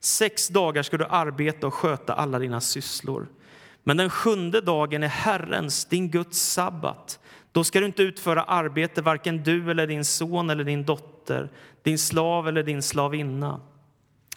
Sex 0.00 0.48
dagar 0.48 0.82
ska 0.82 0.96
du 0.98 1.04
arbeta 1.04 1.66
och 1.66 1.74
sköta 1.74 2.14
alla 2.14 2.38
dina 2.38 2.60
sysslor. 2.60 3.26
Men 3.82 3.96
den 3.96 4.10
sjunde 4.10 4.60
dagen 4.60 5.02
är 5.02 5.08
Herrens, 5.08 5.84
din 5.84 6.10
Guds 6.10 6.38
sabbat. 6.38 7.18
Då 7.52 7.64
ska 7.64 7.80
du 7.80 7.86
inte 7.86 8.02
utföra 8.02 8.42
arbete, 8.42 9.02
varken 9.02 9.42
du 9.42 9.70
eller 9.70 9.86
din 9.86 10.04
son 10.04 10.50
eller 10.50 10.64
din 10.64 10.84
dotter, 10.84 11.50
din 11.82 11.98
slav 11.98 12.48
eller 12.48 12.62
din 12.62 12.82
slavinna, 12.82 13.60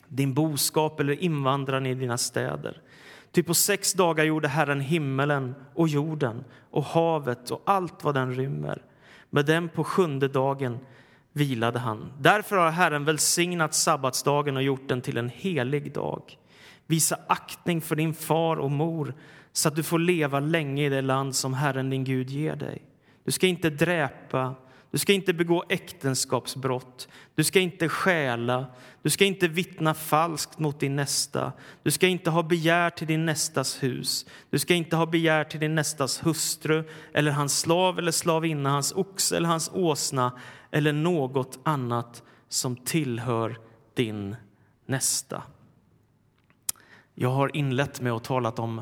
din 0.07 0.34
boskap 0.34 1.00
eller 1.00 1.24
invandraren 1.24 1.86
i 1.86 1.96
dina 1.96 2.17
städer. 2.17 2.81
Ty 3.31 3.43
på 3.43 3.53
sex 3.53 3.93
dagar 3.93 4.24
gjorde 4.24 4.48
Herren 4.48 4.81
himmelen 4.81 5.55
och 5.74 5.88
jorden 5.88 6.43
och 6.72 6.84
havet 6.84 7.51
och 7.51 7.62
allt 7.65 8.03
vad 8.03 8.13
den 8.13 8.36
rymmer. 8.36 8.81
Med 9.29 9.46
dem 9.46 9.69
på 9.69 9.84
sjunde 9.84 10.27
dagen 10.27 10.79
vilade 11.34 11.79
han. 11.79 12.12
Därför 12.19 12.57
har 12.57 12.72
Herren 12.72 13.05
välsignat 13.05 13.74
sabbatsdagen 13.74 14.57
och 14.57 14.63
gjort 14.63 14.88
den 14.88 15.01
till 15.01 15.17
en 15.17 15.29
helig 15.29 15.93
dag. 15.93 16.38
Visa 16.86 17.19
aktning 17.27 17.81
för 17.81 17.96
din 17.96 18.13
far 18.13 18.57
och 18.57 18.72
mor 18.72 19.13
så 19.51 19.67
att 19.67 19.75
du 19.75 19.84
får 19.84 20.00
leva 20.00 20.39
länge 20.39 20.86
i 20.86 20.89
det 20.89 21.01
land 21.01 21.36
som 21.36 21.53
Herren 21.53 21.89
din 21.89 22.03
Gud 22.03 22.29
ger 22.29 22.55
dig. 22.55 22.81
Du 23.24 23.31
ska 23.31 23.48
inte 23.48 23.69
dräpa, 23.69 24.55
du 24.91 24.98
ska 24.98 25.13
inte 25.13 25.34
begå 25.34 25.63
äktenskapsbrott, 25.70 27.08
du 27.36 27.44
ska 27.44 27.60
inte 27.60 27.89
stjäla, 27.89 28.65
du 29.01 29.10
ska 29.10 29.25
inte 29.25 29.48
vittna 29.48 29.94
falskt 29.94 30.60
mot 30.60 30.79
din 30.79 30.96
nästa, 30.96 31.51
du 31.84 31.91
ska 31.91 32.08
inte 32.08 32.29
ha 32.29 32.44
begär 32.44 32.89
till 32.89 33.08
din 33.08 33.25
nästas 33.25 33.84
hus, 33.84 34.25
du 34.50 34.60
ska 34.60 34.74
inte 34.74 34.96
ha 34.96 35.06
begär 35.06 35.44
till 35.44 35.60
din 35.60 35.75
nästas 35.75 36.25
hustru 36.25 36.84
eller 37.13 37.32
hans 37.32 37.60
slav 37.60 38.00
eller 38.00 38.12
slavinna, 38.12 38.70
hans 38.70 38.94
oxe 38.96 39.38
eller 39.38 39.50
hans 39.50 39.72
åsna 39.74 40.32
eller 40.72 40.94
något 40.94 41.60
annat 41.63 42.24
som 42.50 42.75
tillhör 42.75 43.60
din 43.94 44.36
nästa. 44.86 45.44
Jag 47.15 47.29
har 47.29 47.58
inlett 47.58 48.01
med 48.01 48.12
att 48.12 48.24
tala 48.24 48.51
om 48.51 48.82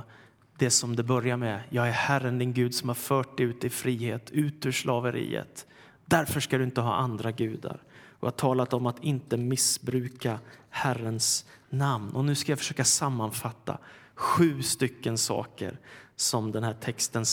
det 0.58 0.70
som 0.70 0.96
det 0.96 1.04
börjar 1.04 1.38
med. 1.38 1.62
Jag 1.70 1.88
är 1.88 1.92
Herren 1.92 2.40
din 2.40 2.54
Gud 2.54 2.76
som 2.76 2.90
har 2.90 2.96
fört 2.96 3.38
dig 3.38 3.46
ut 3.46 3.64
i 3.64 3.70
frihet, 3.70 4.32
ut 4.32 4.66
ur 4.66 4.72
slaveriet. 4.72 5.68
Därför 6.06 6.40
ska 6.40 6.58
du 6.58 6.64
inte 6.64 6.82
ha 6.82 6.96
andra 6.96 7.32
gudar. 7.32 7.84
Och 8.10 8.24
jag 8.24 8.28
har 8.28 8.32
talat 8.32 8.74
om 8.74 8.86
att 8.86 9.04
inte 9.04 9.38
missbruka 9.38 10.40
Herrens 10.70 11.46
namn. 11.70 12.16
Och 12.16 12.26
nu 12.26 12.36
ska 12.36 12.52
jag 12.52 12.60
försöka 12.60 12.84
sammanfatta 12.84 13.78
sju 14.16 14.62
stycken 14.62 15.18
saker 15.18 15.80
som 16.16 16.52
den 16.52 16.64
här 16.64 16.74
texten 16.74 17.26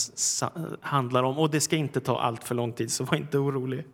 handlar 0.81 1.23
om. 1.23 1.39
Och 1.39 1.49
det 1.49 1.61
ska 1.61 1.75
inte 1.75 1.99
ta 1.99 2.19
allt 2.19 2.43
för 2.43 2.55
lång 2.55 2.73
tid, 2.73 2.91
så 2.91 3.03
var 3.03 3.17
inte 3.17 3.37
orolig. 3.37 3.85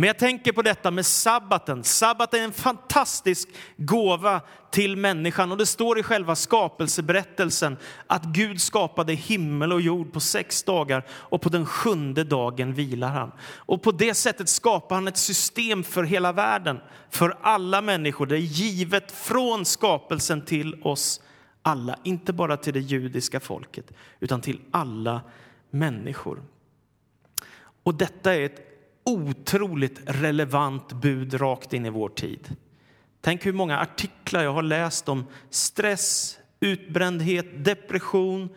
Men 0.00 0.06
jag 0.06 0.18
tänker 0.18 0.52
på 0.52 0.62
detta 0.62 0.90
med 0.90 1.06
sabbaten. 1.06 1.84
Sabbaten 1.84 2.40
är 2.40 2.44
en 2.44 2.52
fantastisk 2.52 3.48
gåva 3.76 4.40
till 4.70 4.96
människan 4.96 5.52
och 5.52 5.58
det 5.58 5.66
står 5.66 5.98
i 5.98 6.02
själva 6.02 6.36
skapelseberättelsen 6.36 7.76
att 8.06 8.24
Gud 8.24 8.60
skapade 8.60 9.12
himmel 9.12 9.72
och 9.72 9.80
jord 9.80 10.12
på 10.12 10.20
sex 10.20 10.62
dagar 10.62 11.06
och 11.10 11.42
på 11.42 11.48
den 11.48 11.66
sjunde 11.66 12.24
dagen 12.24 12.74
vilar 12.74 13.08
han. 13.08 13.32
Och 13.42 13.82
på 13.82 13.92
det 13.92 14.14
sättet 14.14 14.48
skapar 14.48 14.94
han 14.94 15.08
ett 15.08 15.16
system 15.16 15.84
för 15.84 16.04
hela 16.04 16.32
världen, 16.32 16.80
för 17.10 17.38
alla 17.42 17.80
människor. 17.80 18.26
Det 18.26 18.36
är 18.36 18.38
givet 18.38 19.12
från 19.12 19.64
skapelsen 19.64 20.44
till 20.44 20.82
oss 20.82 21.20
alla, 21.62 21.96
inte 22.02 22.32
bara 22.32 22.56
till 22.56 22.72
det 22.72 22.80
judiska 22.80 23.40
folket, 23.40 23.92
utan 24.20 24.40
till 24.40 24.60
alla 24.70 25.20
människor. 25.70 26.42
Och 27.82 27.94
detta 27.94 28.34
är 28.34 28.40
ett 28.40 28.69
otroligt 29.04 30.00
relevant 30.04 30.92
bud 30.92 31.40
rakt 31.40 31.72
in 31.72 31.86
i 31.86 31.90
vår 31.90 32.08
tid. 32.08 32.56
Tänk 33.20 33.46
hur 33.46 33.52
många 33.52 33.78
artiklar 33.78 34.42
jag 34.42 34.52
har 34.52 34.62
läst 34.62 35.08
om 35.08 35.24
stress, 35.50 36.38
utbrändhet, 36.60 37.64
depression, 37.64 38.48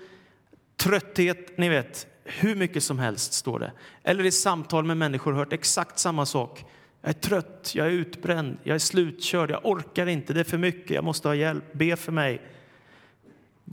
trötthet. 0.75 1.57
Ni 1.57 1.69
vet, 1.69 2.07
hur 2.23 2.55
mycket 2.55 2.83
som 2.83 2.99
helst 2.99 3.33
står 3.33 3.59
det. 3.59 3.71
Eller 4.03 4.25
i 4.25 4.31
samtal 4.31 4.85
med 4.85 4.97
människor 4.97 5.33
hört 5.33 5.53
exakt 5.53 5.99
samma 5.99 6.25
sak. 6.25 6.65
Jag 7.01 7.09
är 7.09 7.13
trött, 7.13 7.71
jag 7.75 7.87
är 7.87 7.91
utbränd, 7.91 8.57
jag 8.63 8.75
är 8.75 8.79
slutkörd, 8.79 9.51
jag 9.51 9.65
orkar 9.65 10.07
inte, 10.07 10.33
det 10.33 10.39
är 10.39 10.43
för 10.43 10.57
mycket, 10.57 10.91
jag 10.91 11.03
måste 11.03 11.27
ha 11.27 11.35
hjälp, 11.35 11.73
be 11.73 11.95
för 11.95 12.11
mig. 12.11 12.41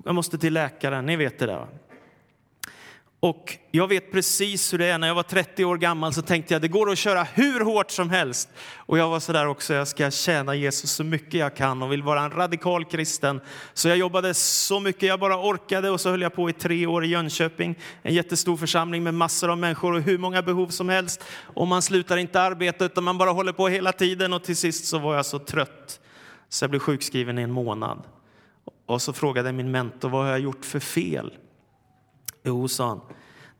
Jag 0.04 0.14
måste 0.14 0.38
till 0.38 0.52
läkaren, 0.52 1.06
ni 1.06 1.16
vet 1.16 1.38
det 1.38 1.46
där. 1.46 1.66
Och 3.22 3.58
jag 3.70 3.88
vet 3.88 4.12
precis 4.12 4.72
hur 4.72 4.78
det 4.78 4.86
är. 4.86 4.98
När 4.98 5.06
jag 5.06 5.14
var 5.14 5.22
30 5.22 5.64
år 5.64 5.76
gammal 5.76 6.12
så 6.12 6.22
tänkte 6.22 6.54
jag 6.54 6.62
det 6.62 6.68
går 6.68 6.90
att 6.90 6.98
köra 6.98 7.22
hur 7.22 7.60
hårt 7.60 7.90
som 7.90 8.10
helst. 8.10 8.48
Och 8.76 8.98
jag 8.98 9.08
var 9.08 9.20
sådär 9.20 9.46
också, 9.46 9.74
jag 9.74 9.88
ska 9.88 10.10
tjäna 10.10 10.54
Jesus 10.54 10.90
så 10.90 11.04
mycket 11.04 11.34
jag 11.34 11.56
kan 11.56 11.82
och 11.82 11.92
vill 11.92 12.02
vara 12.02 12.22
en 12.22 12.30
radikal 12.30 12.84
kristen. 12.84 13.40
Så 13.74 13.88
jag 13.88 13.96
jobbade 13.96 14.34
så 14.34 14.80
mycket 14.80 15.02
jag 15.02 15.20
bara 15.20 15.48
orkade 15.48 15.90
och 15.90 16.00
så 16.00 16.10
höll 16.10 16.22
jag 16.22 16.34
på 16.34 16.50
i 16.50 16.52
tre 16.52 16.86
år 16.86 17.04
i 17.04 17.08
Jönköping. 17.08 17.78
En 18.02 18.14
jättestor 18.14 18.56
församling 18.56 19.02
med 19.02 19.14
massor 19.14 19.50
av 19.50 19.58
människor 19.58 19.92
och 19.92 20.02
hur 20.02 20.18
många 20.18 20.42
behov 20.42 20.68
som 20.68 20.88
helst. 20.88 21.24
Och 21.42 21.66
man 21.66 21.82
slutar 21.82 22.16
inte 22.16 22.40
arbeta 22.40 22.84
utan 22.84 23.04
man 23.04 23.18
bara 23.18 23.30
håller 23.30 23.52
på 23.52 23.68
hela 23.68 23.92
tiden 23.92 24.32
och 24.32 24.44
till 24.44 24.56
sist 24.56 24.84
så 24.84 24.98
var 24.98 25.16
jag 25.16 25.26
så 25.26 25.38
trött 25.38 26.00
så 26.48 26.64
jag 26.64 26.70
blev 26.70 26.80
sjukskriven 26.80 27.38
i 27.38 27.42
en 27.42 27.50
månad. 27.50 28.02
Och 28.86 29.02
så 29.02 29.12
frågade 29.12 29.52
min 29.52 29.70
mentor 29.70 30.08
vad 30.08 30.24
har 30.24 30.30
jag 30.30 30.40
gjort 30.40 30.64
för 30.64 30.80
fel? 30.80 31.32
Jo, 32.42 32.68
sa 32.68 32.88
han, 32.88 33.00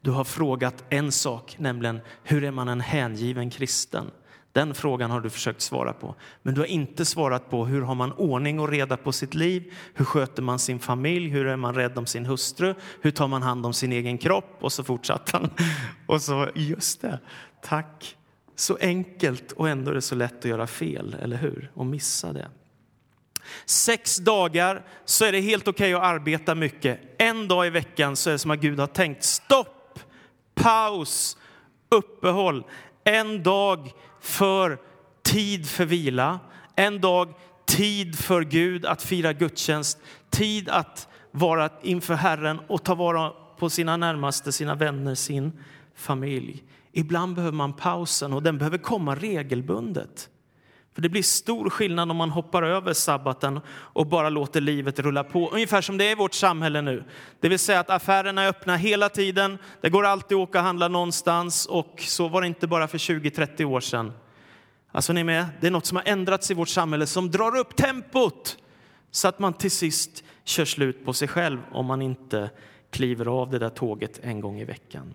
du 0.01 0.11
har 0.11 0.25
frågat 0.25 0.85
en 0.89 1.13
sak, 1.13 1.57
nämligen 1.59 2.01
hur 2.23 2.45
är 2.45 2.51
man 2.51 2.69
en 2.69 2.81
hängiven 2.81 3.51
kristen? 3.51 4.11
Den 4.53 4.75
frågan 4.75 5.11
har 5.11 5.21
du 5.21 5.31
försökt 5.31 5.61
svara 5.61 5.93
på. 5.93 6.15
Men 6.43 6.55
du 6.55 6.61
har 6.61 6.67
inte 6.67 7.05
svarat 7.05 7.51
på 7.51 7.67
hur 7.67 7.83
har 7.83 7.95
man 7.95 8.13
ordning 8.13 8.61
och 8.61 8.69
reda 8.69 8.97
på 8.97 9.13
sitt 9.13 9.35
liv? 9.35 9.73
Hur 9.95 10.05
sköter 10.05 10.43
man 10.43 10.59
sin 10.59 10.79
familj? 10.79 11.29
Hur 11.29 11.47
är 11.47 11.57
man 11.57 11.75
rädd 11.75 11.99
om 11.99 12.07
sin 12.07 12.27
hustru? 12.27 12.75
Hur 13.01 13.11
tar 13.11 13.29
man 13.29 13.43
hand 13.43 13.67
om 13.67 13.73
sin 13.73 13.93
egen 13.93 14.19
kropp? 14.19 14.57
Och 14.61 14.73
så 14.73 14.85
fortsatte 14.85 15.37
han. 15.37 15.51
Och 16.07 16.23
så, 16.23 16.49
just 16.55 17.01
det, 17.01 17.19
tack. 17.63 18.17
Så 18.57 18.79
enkelt 18.81 19.53
och 19.53 19.69
ändå 19.69 19.91
är 19.91 19.95
det 19.95 20.03
så 20.03 20.15
lätt 20.15 20.39
att 20.39 20.45
göra 20.45 20.67
fel, 20.67 21.17
eller 21.21 21.37
hur? 21.37 21.71
Och 21.75 21.87
missa 21.87 22.33
det. 22.33 22.49
Sex 23.65 24.17
dagar 24.17 24.87
så 25.05 25.25
är 25.25 25.33
det 25.33 25.41
helt 25.41 25.69
okej 25.69 25.95
okay 25.95 26.09
att 26.09 26.15
arbeta 26.15 26.55
mycket. 26.55 27.01
En 27.19 27.49
dag 27.49 27.67
i 27.67 27.71
veckan 27.71 28.17
så 28.17 28.31
är 28.31 28.33
det 28.33 28.39
som 28.39 28.51
att 28.51 28.61
Gud 28.61 28.81
har 28.81 28.87
tänkt 28.87 29.25
stopp, 29.25 29.99
paus, 30.55 31.37
uppehåll. 31.89 32.65
En 33.05 33.43
dag 33.43 33.93
för 34.21 34.79
tid 35.23 35.69
för 35.69 35.85
vila, 35.85 36.41
en 36.77 37.01
dag 37.01 37.35
tid 37.67 38.19
för 38.19 38.43
Gud 38.43 38.87
att 38.87 39.03
fira 39.03 39.33
gudstjänst, 39.33 39.99
tid 40.31 40.69
att 40.69 41.09
vara 41.31 41.71
inför 41.83 42.15
Herren 42.15 42.61
och 42.69 42.85
ta 42.85 42.95
vara 42.95 43.33
på 43.59 43.71
sina 43.71 43.97
närmaste, 43.97 44.53
sina 44.53 44.75
vänner, 44.75 45.15
sin 45.15 45.53
familj. 45.95 46.65
Ibland 46.93 47.35
behöver 47.35 47.57
man 47.57 47.73
pausen 47.73 48.33
och 48.33 48.43
den 48.43 48.59
behöver 48.59 48.79
komma 48.79 49.15
regelbundet. 49.15 50.30
För 51.01 51.03
Det 51.03 51.09
blir 51.09 51.23
stor 51.23 51.71
skillnad 51.71 52.11
om 52.11 52.17
man 52.17 52.31
hoppar 52.31 52.63
över 52.63 52.93
sabbaten 52.93 53.61
och 53.71 54.07
bara 54.07 54.29
låter 54.29 54.61
livet 54.61 54.99
rulla 54.99 55.25
på. 55.25 55.51
Ungefär 55.51 55.81
som 55.81 55.99
det 55.99 56.05
är 56.05 56.13
i 56.13 56.15
vårt 56.15 56.35
samhälle 56.35 56.83
nu. 56.83 57.05
Det 57.41 57.49
vill 57.49 57.59
säga 57.59 57.81
att 57.81 57.91
affärerna 57.91 58.43
är 58.43 58.49
öppna 58.49 58.77
hela 58.77 59.09
tiden. 59.09 59.59
Det 59.81 59.91
går 59.91 60.07
alltid 60.07 60.39
att 60.39 60.43
åka 60.49 60.59
och 60.59 60.65
handla 60.65 60.89
någonstans 60.89 61.67
och 61.67 61.95
så 61.99 62.29
var 62.29 62.41
det 62.41 62.47
inte 62.47 62.67
bara 62.67 62.89
för 62.89 62.99
20-30 62.99 63.65
år 63.65 63.81
sedan. 63.81 64.13
Alltså 64.93 65.13
ni 65.13 65.25
med? 65.25 65.47
Det 65.61 65.67
är 65.67 65.71
något 65.71 65.87
som 65.87 65.97
har 65.97 66.05
ändrats 66.07 66.51
i 66.51 66.55
vårt 66.55 66.69
samhälle 66.69 67.07
som 67.07 67.31
drar 67.31 67.57
upp 67.57 67.77
tempot 67.77 68.57
så 69.11 69.29
att 69.29 69.39
man 69.39 69.53
till 69.53 69.71
sist 69.71 70.25
kör 70.45 70.65
slut 70.65 71.05
på 71.05 71.13
sig 71.13 71.29
själv 71.29 71.59
om 71.73 71.87
man 71.87 72.03
inte 72.03 72.51
kliver 72.91 73.27
av 73.27 73.51
det 73.51 73.59
där 73.59 73.69
tåget 73.69 74.21
en 74.23 74.41
gång 74.41 74.61
i 74.61 74.65
veckan. 74.65 75.15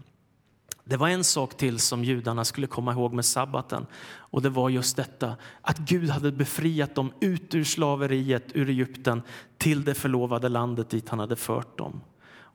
Det 0.87 0.97
var 0.97 1.09
en 1.09 1.23
sak 1.23 1.57
till 1.57 1.79
som 1.79 2.03
judarna 2.03 2.45
skulle 2.45 2.67
komma 2.67 2.91
ihåg 2.91 3.13
med 3.13 3.25
sabbaten 3.25 3.85
och 4.17 4.41
det 4.41 4.49
var 4.49 4.69
just 4.69 4.95
detta 4.95 5.35
att 5.61 5.77
Gud 5.77 6.09
hade 6.09 6.31
befriat 6.31 6.95
dem 6.95 7.11
ut 7.19 7.55
ur 7.55 7.63
slaveriet, 7.63 8.43
ur 8.53 8.69
Egypten 8.69 9.21
till 9.57 9.83
det 9.83 9.93
förlovade 9.93 10.49
landet 10.49 10.89
dit 10.89 11.09
han 11.09 11.19
hade 11.19 11.35
fört 11.35 11.77
dem. 11.77 12.01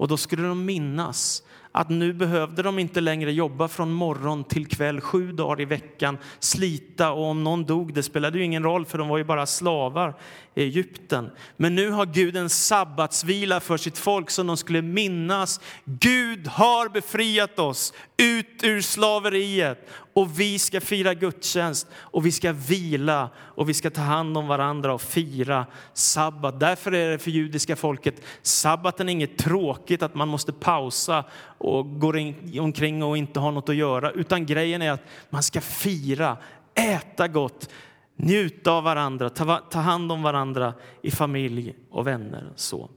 Och 0.01 0.09
då 0.09 0.17
skulle 0.17 0.43
de 0.43 0.65
minnas 0.65 1.43
att 1.73 1.89
nu 1.89 2.13
behövde 2.13 2.63
de 2.63 2.79
inte 2.79 3.01
längre 3.01 3.33
jobba 3.33 3.69
från 3.69 3.93
morgon 3.93 4.45
till 4.45 4.67
kväll, 4.67 5.01
sju 5.01 5.33
dagar 5.33 5.61
i 5.61 5.65
veckan, 5.65 6.19
slita 6.39 7.11
och 7.11 7.25
om 7.25 7.45
någon 7.45 7.65
dog, 7.65 7.95
det 7.95 8.03
spelade 8.03 8.39
ju 8.39 8.45
ingen 8.45 8.63
roll 8.63 8.87
för 8.87 8.99
de 8.99 9.09
var 9.09 9.19
ju 9.19 9.25
bara 9.25 9.47
slavar 9.47 10.15
i 10.55 10.63
Egypten. 10.63 11.31
Men 11.57 11.75
nu 11.75 11.91
har 11.91 12.07
Gud 12.07 12.37
en 12.37 12.51
sabbatsvila 12.51 13.61
för 13.61 13.77
sitt 13.77 13.99
folk 13.99 14.31
som 14.31 14.47
de 14.47 14.57
skulle 14.57 14.83
minnas. 14.83 15.61
Gud 15.85 16.47
har 16.47 16.89
befriat 16.89 17.59
oss 17.59 17.93
ut 18.17 18.65
ur 18.65 18.81
slaveriet 18.81 19.89
och 20.13 20.41
vi 20.41 20.59
ska 20.59 20.81
fira 20.81 21.15
gudstjänst 21.15 21.87
och 21.95 22.27
vi 22.27 22.33
ska 22.33 22.53
vila 22.53 23.31
och 23.37 23.69
vi 23.69 23.75
ska 23.75 23.91
ta 23.91 24.01
hand 24.01 24.37
om 24.37 24.47
varandra 24.47 24.95
och 24.95 25.03
fira 25.03 25.67
sabbat. 25.95 26.61
Därför 26.61 26.95
är 26.95 27.11
det 27.11 27.19
för 27.19 27.31
judiska 27.31 27.77
folket, 27.77 28.23
sabbaten 28.43 29.09
är 29.09 29.13
inget 29.13 29.39
tråkigt 29.39 30.03
att 30.03 30.15
man 30.15 30.29
måste 30.29 30.53
pausa 30.53 31.25
och 31.61 32.01
gå 32.01 32.13
omkring 32.61 33.03
och 33.03 33.17
inte 33.17 33.41
har 33.41 33.53
något 33.53 33.69
att 33.69 33.77
göra, 33.77 34.11
utan 34.11 34.47
grejen 34.47 34.83
är 34.83 34.91
att 34.91 35.05
man 35.31 35.43
ska 35.43 35.61
fira, 35.61 36.37
äta 36.75 37.29
gott, 37.29 37.71
njuta 38.17 38.73
av 38.73 38.85
varandra, 38.85 39.31
ta, 39.31 39.59
ta 39.59 39.79
hand 39.79 40.13
om 40.13 40.23
varandra 40.23 40.75
i 41.03 41.11
familj 41.11 41.75
och 41.91 42.07
vänner 42.07 42.53
så. 42.57 42.91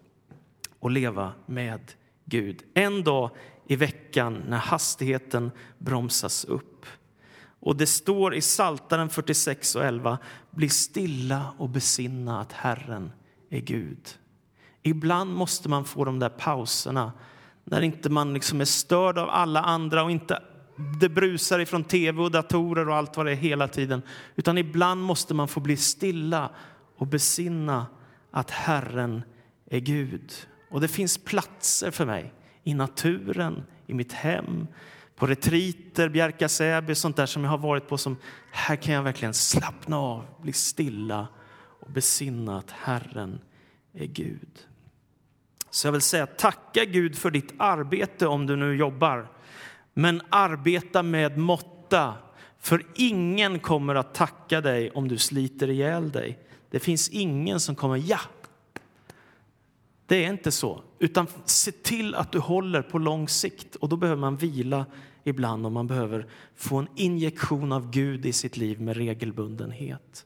och 0.79 0.91
leva 0.91 1.31
med 1.45 1.91
Gud. 2.25 2.63
En 2.73 3.03
dag 3.03 3.29
i 3.67 3.75
veckan 3.75 4.43
när 4.47 4.57
hastigheten 4.57 5.51
bromsas 5.77 6.45
upp. 6.45 6.85
Och 7.59 7.75
det 7.75 7.87
står 7.87 8.35
i 8.35 8.41
Saltaren 8.41 9.09
46 9.09 9.75
och 9.75 9.85
11, 9.85 10.17
bli 10.51 10.69
stilla 10.69 11.53
och 11.57 11.69
besinna 11.69 12.39
att 12.39 12.51
Herren 12.51 13.11
är 13.49 13.59
Gud. 13.59 14.09
Ibland 14.81 15.33
måste 15.33 15.69
man 15.69 15.85
få 15.85 16.05
de 16.05 16.19
där 16.19 16.29
pauserna 16.29 17.11
när 17.63 17.81
inte 17.81 18.09
man 18.09 18.33
liksom 18.33 18.61
är 18.61 18.65
störd 18.65 19.17
av 19.17 19.29
alla 19.29 19.61
andra 19.61 20.03
och 20.03 20.11
inte 20.11 20.39
det 20.99 21.09
brusar 21.09 21.59
ifrån 21.59 21.83
tv 21.83 22.21
och 22.21 22.31
datorer 22.31 22.89
och 22.89 22.95
allt 22.95 23.17
vad 23.17 23.25
det 23.25 23.31
är 23.31 23.35
hela 23.35 23.67
tiden. 23.67 24.01
Utan 24.35 24.57
ibland 24.57 25.01
måste 25.01 25.33
man 25.33 25.47
få 25.47 25.59
bli 25.59 25.77
stilla 25.77 26.49
och 26.97 27.07
besinna 27.07 27.87
att 28.31 28.51
Herren 28.51 29.23
är 29.69 29.79
Gud. 29.79 30.33
Och 30.69 30.81
det 30.81 30.87
finns 30.87 31.17
platser 31.17 31.91
för 31.91 32.05
mig 32.05 32.33
i 32.63 32.73
naturen, 32.73 33.63
i 33.87 33.93
mitt 33.93 34.13
hem, 34.13 34.67
på 35.15 35.27
retriter, 35.27 36.09
Bjärka 36.09 36.49
Säby, 36.49 36.95
sånt 36.95 37.15
där 37.15 37.25
som 37.25 37.43
jag 37.43 37.51
har 37.51 37.57
varit 37.57 37.87
på 37.87 37.97
som 37.97 38.17
här 38.51 38.75
kan 38.75 38.93
jag 38.93 39.03
verkligen 39.03 39.33
slappna 39.33 39.97
av, 39.97 40.25
bli 40.41 40.53
stilla 40.53 41.27
och 41.79 41.91
besinna 41.91 42.57
att 42.57 42.71
Herren 42.71 43.39
är 43.93 44.05
Gud. 44.05 44.67
Så 45.73 45.87
jag 45.87 45.91
vill 45.91 46.01
säga 46.01 46.25
tacka 46.25 46.85
Gud 46.85 47.17
för 47.17 47.31
ditt 47.31 47.53
arbete 47.57 48.27
om 48.27 48.47
du 48.47 48.55
nu 48.55 48.75
jobbar. 48.75 49.27
Men 49.93 50.21
arbeta 50.29 51.03
med 51.03 51.37
måtta, 51.37 52.13
för 52.59 52.85
ingen 52.95 53.59
kommer 53.59 53.95
att 53.95 54.13
tacka 54.13 54.61
dig 54.61 54.91
om 54.91 55.07
du 55.07 55.17
sliter 55.17 55.69
ihjäl 55.69 56.11
dig. 56.11 56.39
Det 56.69 56.79
finns 56.79 57.09
ingen 57.09 57.59
som 57.59 57.75
kommer, 57.75 57.97
ja, 57.97 58.19
det 60.05 60.25
är 60.25 60.29
inte 60.29 60.51
så. 60.51 60.81
Utan 60.99 61.27
se 61.45 61.71
till 61.71 62.15
att 62.15 62.31
du 62.31 62.39
håller 62.39 62.81
på 62.81 62.97
lång 62.97 63.29
sikt. 63.29 63.75
Och 63.75 63.89
då 63.89 63.95
behöver 63.95 64.21
man 64.21 64.37
vila 64.37 64.85
ibland 65.23 65.65
om 65.65 65.73
man 65.73 65.87
behöver 65.87 66.27
få 66.55 66.77
en 66.77 66.87
injektion 66.95 67.71
av 67.71 67.91
Gud 67.91 68.25
i 68.25 68.33
sitt 68.33 68.57
liv 68.57 68.81
med 68.81 68.97
regelbundenhet. 68.97 70.25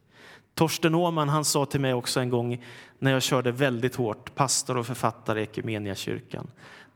Torsten 0.53 0.95
Åhman 0.95 1.29
han 1.29 1.45
sa 1.45 1.65
till 1.65 1.81
mig 1.81 1.93
också 1.93 2.19
en 2.19 2.29
gång 2.29 2.63
när 2.99 3.11
jag 3.11 3.21
körde 3.21 3.51
väldigt 3.51 3.95
hårt, 3.95 4.35
pastor 4.35 4.77
och 4.77 4.87
författare 4.87 5.39
i 5.39 5.43
Equmeniakyrkan. 5.43 6.47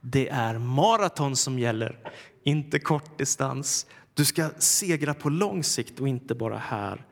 Det 0.01 0.29
är 0.29 0.57
maraton 0.57 1.35
som 1.35 1.59
gäller, 1.59 1.99
inte 2.43 2.79
kortdistans. 2.79 3.85
Du 4.13 4.25
ska 4.25 4.49
segra 4.57 5.13
på 5.13 5.29
lång 5.29 5.63
sikt 5.63 5.99
och 5.99 6.07
inte 6.07 6.35
bara 6.35 6.57
här 6.57 7.05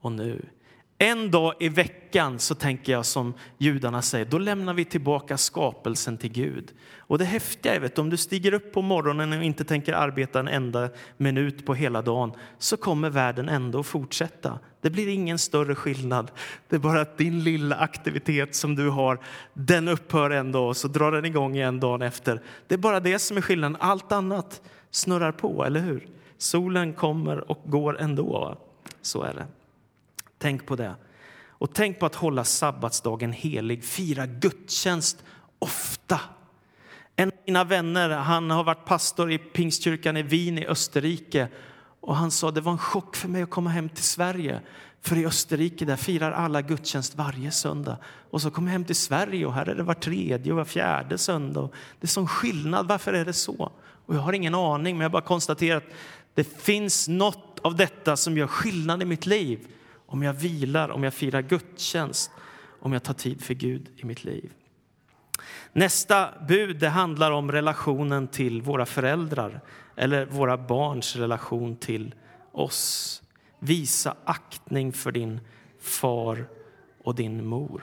och 0.00 0.12
nu. 0.12 0.46
En 0.98 1.30
dag 1.30 1.54
i 1.60 1.68
veckan 1.68 2.38
så 2.38 2.54
tänker 2.54 2.92
jag 2.92 3.06
som 3.06 3.34
judarna 3.58 4.02
säger, 4.02 4.24
då 4.24 4.38
lämnar 4.38 4.74
vi 4.74 4.84
tillbaka 4.84 5.36
skapelsen 5.36 6.18
till 6.18 6.32
Gud. 6.32 6.72
Och 6.98 7.18
det 7.18 7.24
häftiga 7.24 7.74
är, 7.74 7.80
vet, 7.80 7.98
om 7.98 8.10
du 8.10 8.16
stiger 8.16 8.54
upp 8.54 8.72
på 8.72 8.82
morgonen 8.82 9.32
och 9.32 9.44
inte 9.44 9.64
tänker 9.64 9.92
arbeta 9.92 10.40
en 10.40 10.48
enda 10.48 10.88
minut 11.16 11.66
på 11.66 11.74
hela 11.74 12.02
dagen, 12.02 12.32
så 12.58 12.76
kommer 12.76 13.10
världen 13.10 13.48
ändå 13.48 13.80
att 13.80 13.86
fortsätta. 13.86 14.58
Det 14.80 14.90
blir 14.90 15.08
ingen 15.08 15.38
större 15.38 15.74
skillnad. 15.74 16.30
Det 16.68 16.76
är 16.76 16.80
bara 16.80 17.00
att 17.00 17.18
din 17.18 17.44
lilla 17.44 17.76
aktivitet 17.76 18.54
som 18.54 18.74
du 18.74 18.88
har, 18.88 19.18
den 19.54 19.88
upphör 19.88 20.30
en 20.30 20.52
dag 20.52 20.68
och 20.68 20.76
så 20.76 20.88
drar 20.88 21.12
den 21.12 21.24
igång 21.24 21.56
igen 21.56 21.80
dagen 21.80 22.02
efter. 22.02 22.42
Det 22.66 22.74
är 22.74 22.78
bara 22.78 23.00
det 23.00 23.18
som 23.18 23.36
är 23.36 23.40
skillnaden. 23.40 23.76
Allt 23.80 24.12
annat 24.12 24.62
snurrar 24.90 25.32
på, 25.32 25.64
eller 25.64 25.80
hur? 25.80 26.08
Solen 26.38 26.92
kommer 26.92 27.50
och 27.50 27.62
går 27.64 28.00
ändå. 28.00 28.58
Så 29.02 29.22
är 29.22 29.34
det. 29.34 29.46
Tänk 30.44 30.66
på 30.66 30.76
det. 30.76 30.94
Och 31.48 31.74
tänk 31.74 31.98
på 31.98 32.06
att 32.06 32.14
hålla 32.14 32.44
sabbatsdagen 32.44 33.32
helig, 33.32 33.84
fira 33.84 34.26
gudstjänst 34.26 35.24
ofta. 35.58 36.20
En 37.16 37.28
av 37.28 37.34
mina 37.46 37.64
vänner 37.64 38.10
han 38.10 38.50
har 38.50 38.64
varit 38.64 38.84
pastor 38.84 39.32
i 39.32 39.38
Pingstkyrkan 39.38 40.16
i 40.16 40.22
Wien 40.22 40.58
i 40.58 40.66
Österrike. 40.66 41.48
Och 42.00 42.16
han 42.16 42.30
sa 42.30 42.50
det 42.50 42.60
var 42.60 42.72
en 42.72 42.78
chock 42.78 43.16
för 43.16 43.28
mig 43.28 43.42
att 43.42 43.50
komma 43.50 43.70
hem 43.70 43.88
till 43.88 44.04
Sverige. 44.04 44.60
För 45.00 45.16
i 45.16 45.26
Österrike 45.26 45.84
där 45.84 45.96
firar 45.96 46.32
alla 46.32 46.62
gudstjänst 46.62 47.14
varje 47.14 47.50
söndag. 47.50 47.98
Och 48.30 48.42
så 48.42 48.50
kom 48.50 48.66
jag 48.66 48.72
hem 48.72 48.84
till 48.84 48.96
Sverige 48.96 49.46
och 49.46 49.54
här 49.54 49.68
är 49.68 49.74
det 49.74 49.82
var 49.82 49.94
tredje 49.94 50.52
och 50.52 50.58
var 50.58 50.64
fjärde 50.64 51.18
söndag. 51.18 51.68
Det 52.00 52.04
är 52.04 52.08
sån 52.08 52.28
skillnad. 52.28 52.88
Varför 52.88 53.12
är 53.12 53.24
det 53.24 53.32
så? 53.32 53.72
Och 54.06 54.14
jag 54.14 54.20
har 54.20 54.32
ingen 54.32 54.54
aning, 54.54 54.96
men 54.96 55.02
jag 55.02 55.12
bara 55.12 55.22
konstaterar 55.22 55.76
att 55.76 55.92
det 56.34 56.44
finns 56.44 57.08
något 57.08 57.60
av 57.62 57.76
detta 57.76 58.16
som 58.16 58.36
gör 58.36 58.46
skillnad 58.46 59.02
i 59.02 59.04
mitt 59.04 59.26
liv 59.26 59.68
om 60.14 60.22
jag 60.22 60.32
vilar, 60.32 60.88
om 60.88 61.04
jag 61.04 61.14
firar 61.14 61.42
gudstjänst, 61.42 62.30
om 62.80 62.92
jag 62.92 63.02
tar 63.02 63.14
tid 63.14 63.42
för 63.42 63.54
Gud 63.54 63.88
i 63.96 64.06
mitt 64.06 64.24
liv. 64.24 64.52
Nästa 65.72 66.28
bud 66.48 66.78
det 66.78 66.88
handlar 66.88 67.30
om 67.30 67.52
relationen 67.52 68.28
till 68.28 68.62
våra 68.62 68.86
föräldrar 68.86 69.60
eller 69.96 70.26
våra 70.26 70.56
barns 70.56 71.16
relation 71.16 71.76
till 71.76 72.14
oss. 72.52 73.22
Visa 73.58 74.16
aktning 74.24 74.92
för 74.92 75.12
din 75.12 75.40
far 75.80 76.46
och 77.04 77.14
din 77.14 77.46
mor. 77.46 77.82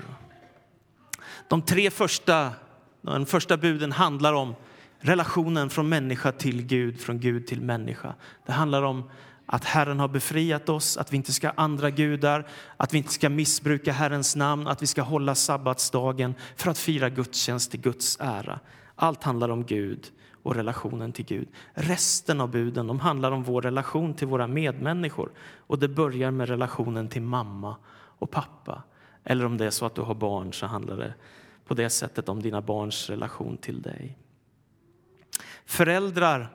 De 1.47 1.61
tre 1.61 1.89
första, 1.89 2.53
den 3.01 3.25
första 3.25 3.57
buden 3.57 3.91
handlar 3.91 4.33
om 4.33 4.55
relationen 4.99 5.69
från 5.69 5.89
människa 5.89 6.31
till 6.31 6.65
Gud, 6.65 6.99
från 6.99 7.19
Gud 7.19 7.47
till 7.47 7.61
människa. 7.61 8.15
Det 8.45 8.51
handlar 8.51 8.83
om 8.83 9.09
att 9.53 9.65
Herren 9.65 9.99
har 9.99 10.07
befriat 10.07 10.69
oss, 10.69 10.97
att 10.97 11.13
vi 11.13 11.17
inte 11.17 11.33
ska 11.33 11.47
ha 11.47 11.53
andra 11.57 11.89
gudar, 11.89 12.47
att 12.77 12.93
vi 12.93 12.97
inte 12.97 13.13
ska 13.13 13.29
missbruka 13.29 13.91
Herrens 13.91 14.35
namn, 14.35 14.67
att 14.67 14.81
vi 14.81 14.87
ska 14.87 15.01
hålla 15.01 15.35
sabbatsdagen 15.35 16.35
för 16.55 16.71
att 16.71 16.77
fira 16.77 17.09
gudstjänst 17.09 17.71
till 17.71 17.81
Guds 17.81 18.17
ära. 18.19 18.59
Allt 18.95 19.23
handlar 19.23 19.49
om 19.49 19.65
Gud 19.65 20.11
och 20.43 20.55
relationen 20.55 21.11
till 21.11 21.25
Gud. 21.25 21.47
Resten 21.73 22.41
av 22.41 22.51
buden 22.51 22.87
de 22.87 22.99
handlar 22.99 23.31
om 23.31 23.43
vår 23.43 23.61
relation 23.61 24.13
till 24.13 24.27
våra 24.27 24.47
medmänniskor. 24.47 25.31
Och 25.57 25.79
Det 25.79 25.87
börjar 25.87 26.31
med 26.31 26.49
relationen 26.49 27.07
till 27.07 27.21
mamma 27.21 27.75
och 27.93 28.31
pappa. 28.31 28.83
Eller 29.23 29.45
om 29.45 29.57
det 29.57 29.65
är 29.65 29.69
så 29.69 29.85
att 29.85 29.95
du 29.95 30.01
har 30.01 30.15
barn 30.15 30.53
så 30.53 30.65
handlar 30.65 30.97
det 30.97 31.13
på 31.65 31.73
det 31.73 31.89
sättet 31.89 32.29
om 32.29 32.41
dina 32.41 32.61
barns 32.61 33.09
relation 33.09 33.57
till 33.57 33.81
dig. 33.81 34.17
Föräldrar, 35.65 36.49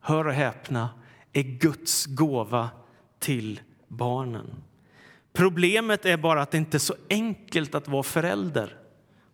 hör 0.00 0.26
och 0.26 0.32
häpna, 0.32 0.88
är 1.32 1.42
Guds 1.42 2.06
gåva 2.06 2.70
till 3.18 3.60
barnen. 3.88 4.50
Problemet 5.32 6.06
är 6.06 6.16
bara 6.16 6.42
att 6.42 6.50
det 6.50 6.58
inte 6.58 6.76
är 6.76 6.78
så 6.78 6.94
enkelt 7.10 7.74
att 7.74 7.88
vara 7.88 8.02
förälder. 8.02 8.76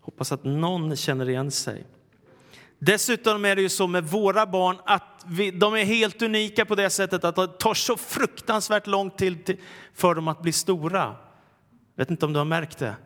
Hoppas 0.01 0.33
att 0.33 0.45
någon 0.45 0.97
känner 0.97 1.29
igen 1.29 1.51
sig. 1.51 1.87
Dessutom 2.79 3.45
är 3.45 3.57
det 3.57 3.63
ju 3.63 3.69
så 3.69 3.87
med 3.87 4.05
våra 4.05 4.47
barn 4.47 4.77
att 4.85 5.25
vi, 5.27 5.51
de 5.51 5.75
är 5.75 5.85
helt 5.85 6.23
unika 6.23 6.65
på 6.65 6.75
det 6.75 6.91
sättet 6.91 7.25
att 7.25 7.37
det 7.37 7.47
tar 7.47 7.75
så 7.75 7.97
fruktansvärt 7.97 8.87
lång 8.87 9.11
tid 9.11 9.59
för 9.95 10.15
dem 10.15 10.29
att 10.29 10.43
bli 10.43 10.53
stora. 10.53 11.17
Jag 11.95 12.05
vet 12.05 12.11
inte 12.11 12.27
om 12.27 12.33
du 12.33 12.39
har 12.39 12.45
märkt 12.45 12.79
det. 12.79 12.97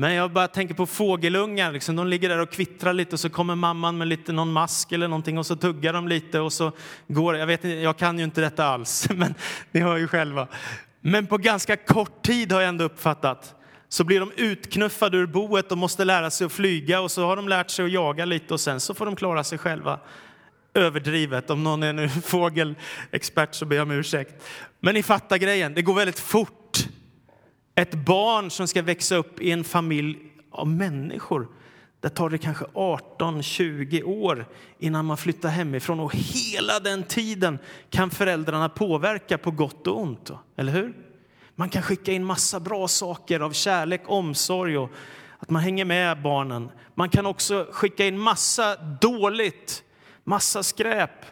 Men 0.00 0.14
jag 0.14 0.32
bara 0.32 0.48
tänker 0.48 0.74
på 0.74 0.86
fågelungar. 0.86 1.72
Liksom. 1.72 1.96
De 1.96 2.06
ligger 2.06 2.28
där 2.28 2.38
och 2.38 2.50
kvittrar 2.50 2.92
lite 2.92 3.14
och 3.14 3.20
så 3.20 3.30
kommer 3.30 3.54
mamman 3.54 3.98
med 3.98 4.08
lite 4.08 4.32
någon 4.32 4.52
mask 4.52 4.92
eller 4.92 5.08
någonting 5.08 5.38
och 5.38 5.46
så 5.46 5.56
tuggar 5.56 5.92
de 5.92 6.08
lite 6.08 6.40
och 6.40 6.52
så 6.52 6.72
går 7.08 7.36
jag 7.36 7.46
vet 7.46 7.64
Jag 7.64 7.96
kan 7.96 8.18
ju 8.18 8.24
inte 8.24 8.40
detta 8.40 8.64
alls, 8.64 9.08
men 9.14 9.34
ni 9.72 9.80
hör 9.80 9.96
ju 9.96 10.08
själva. 10.08 10.48
Men 11.00 11.26
på 11.26 11.38
ganska 11.38 11.76
kort 11.76 12.22
tid 12.22 12.52
har 12.52 12.60
jag 12.60 12.68
ändå 12.68 12.84
uppfattat 12.84 13.54
så 13.88 14.04
blir 14.04 14.20
de 14.20 14.32
utknuffade 14.36 15.16
ur 15.16 15.26
boet 15.26 15.72
och 15.72 15.78
måste 15.78 16.04
lära 16.04 16.30
sig 16.30 16.44
att 16.44 16.52
flyga 16.52 17.00
och 17.00 17.10
så 17.10 17.26
har 17.26 17.36
de 17.36 17.48
lärt 17.48 17.70
sig 17.70 17.84
att 17.84 17.92
jaga 17.92 18.24
lite 18.24 18.54
och 18.54 18.60
sen 18.60 18.80
så 18.80 18.94
får 18.94 19.06
de 19.06 19.16
klara 19.16 19.44
sig 19.44 19.58
själva. 19.58 20.00
Överdrivet. 20.74 21.50
Om 21.50 21.64
någon 21.64 21.82
är 21.82 21.94
en 21.94 22.10
fågelexpert 22.22 23.54
så 23.54 23.64
ber 23.64 23.76
jag 23.76 23.82
om 23.82 23.90
ursäkt. 23.90 24.44
Men 24.80 24.94
ni 24.94 25.02
fattar 25.02 25.36
grejen. 25.36 25.74
Det 25.74 25.82
går 25.82 25.94
väldigt 25.94 26.18
fort. 26.18 26.67
Ett 27.78 27.94
barn 27.94 28.50
som 28.50 28.68
ska 28.68 28.82
växa 28.82 29.16
upp 29.16 29.40
i 29.40 29.50
en 29.50 29.64
familj 29.64 30.18
av 30.50 30.68
människor, 30.68 31.48
Där 32.00 32.08
tar 32.08 32.30
det 32.30 32.38
kanske 32.38 32.64
18-20 32.64 34.02
år 34.02 34.46
innan 34.78 35.04
man 35.04 35.16
flyttar 35.16 35.48
hemifrån 35.48 36.00
och 36.00 36.14
hela 36.14 36.80
den 36.80 37.02
tiden 37.02 37.58
kan 37.90 38.10
föräldrarna 38.10 38.68
påverka 38.68 39.38
på 39.38 39.50
gott 39.50 39.86
och 39.86 40.00
ont. 40.00 40.30
Eller 40.56 40.72
hur? 40.72 40.96
Man 41.54 41.68
kan 41.68 41.82
skicka 41.82 42.12
in 42.12 42.24
massa 42.24 42.60
bra 42.60 42.88
saker 42.88 43.40
av 43.40 43.52
kärlek, 43.52 44.02
omsorg 44.06 44.78
och 44.78 44.90
att 45.38 45.50
man 45.50 45.62
hänger 45.62 45.84
med 45.84 46.22
barnen. 46.22 46.70
Man 46.94 47.08
kan 47.08 47.26
också 47.26 47.66
skicka 47.72 48.06
in 48.06 48.18
massa 48.18 48.76
dåligt, 49.00 49.82
massa 50.24 50.62
skräp, 50.62 51.24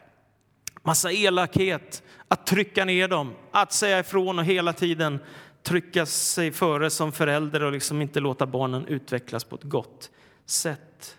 massa 0.82 1.12
elakhet, 1.12 2.02
att 2.28 2.46
trycka 2.46 2.84
ner 2.84 3.08
dem, 3.08 3.34
att 3.52 3.72
säga 3.72 3.98
ifrån 3.98 4.38
och 4.38 4.44
hela 4.44 4.72
tiden 4.72 5.18
trycka 5.66 6.06
sig 6.06 6.52
före 6.52 6.90
som 6.90 7.12
förälder 7.12 7.62
och 7.62 7.72
liksom 7.72 8.02
inte 8.02 8.20
låta 8.20 8.46
barnen 8.46 8.86
utvecklas 8.86 9.44
på 9.44 9.56
ett 9.56 9.62
gott 9.62 10.10
sätt. 10.44 11.18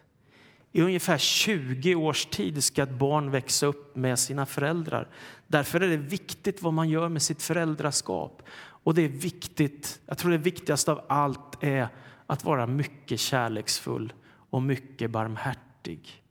I 0.71 0.81
ungefär 0.81 1.17
20 1.17 1.95
års 1.95 2.25
tid 2.25 2.63
ska 2.63 2.83
ett 2.83 2.89
barn 2.89 3.31
växa 3.31 3.65
upp 3.65 3.95
med 3.95 4.19
sina 4.19 4.45
föräldrar. 4.45 5.07
Därför 5.47 5.81
är 5.81 5.89
det 5.89 5.97
viktigt 5.97 6.61
vad 6.61 6.73
man 6.73 6.89
gör 6.89 7.09
med 7.09 7.21
sitt 7.21 7.41
föräldraskap. 7.41 8.41
Och 8.59 8.93
det 8.93 9.01
är 9.01 9.09
viktigt, 9.09 9.99
jag 10.05 10.17
tror 10.17 10.31
det 10.31 10.37
viktigaste 10.37 10.91
av 10.91 11.01
allt 11.09 11.63
är 11.63 11.87
att 12.27 12.43
vara 12.43 12.67
mycket 12.67 13.19
kärleksfull 13.19 14.13
och 14.49 14.61
mycket 14.61 15.11
barmhärtig. 15.11 16.23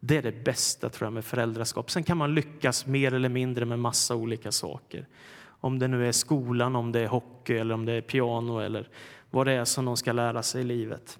Det 0.00 0.16
är 0.16 0.22
det 0.22 0.44
bästa 0.44 0.88
tror 0.88 1.06
jag 1.06 1.12
med 1.12 1.24
föräldraskap. 1.24 1.90
Sen 1.90 2.02
kan 2.02 2.16
man 2.16 2.34
lyckas 2.34 2.86
mer 2.86 3.14
eller 3.14 3.28
mindre 3.28 3.64
med 3.64 3.78
massa 3.78 4.14
olika 4.14 4.52
saker. 4.52 5.06
Om 5.64 5.78
det 5.78 5.88
nu 5.88 6.08
är 6.08 6.12
skolan, 6.12 6.76
om 6.76 6.92
det 6.92 7.00
är 7.00 7.06
hockey 7.06 7.56
eller 7.56 7.74
om 7.74 7.84
det 7.84 7.92
är 7.92 8.00
piano 8.00 8.58
eller 8.58 8.88
vad 9.30 9.46
det 9.46 9.52
är 9.52 9.64
som 9.64 9.84
de 9.84 9.96
ska 9.96 10.12
lära 10.12 10.42
sig 10.42 10.60
i 10.60 10.64
livet. 10.64 11.18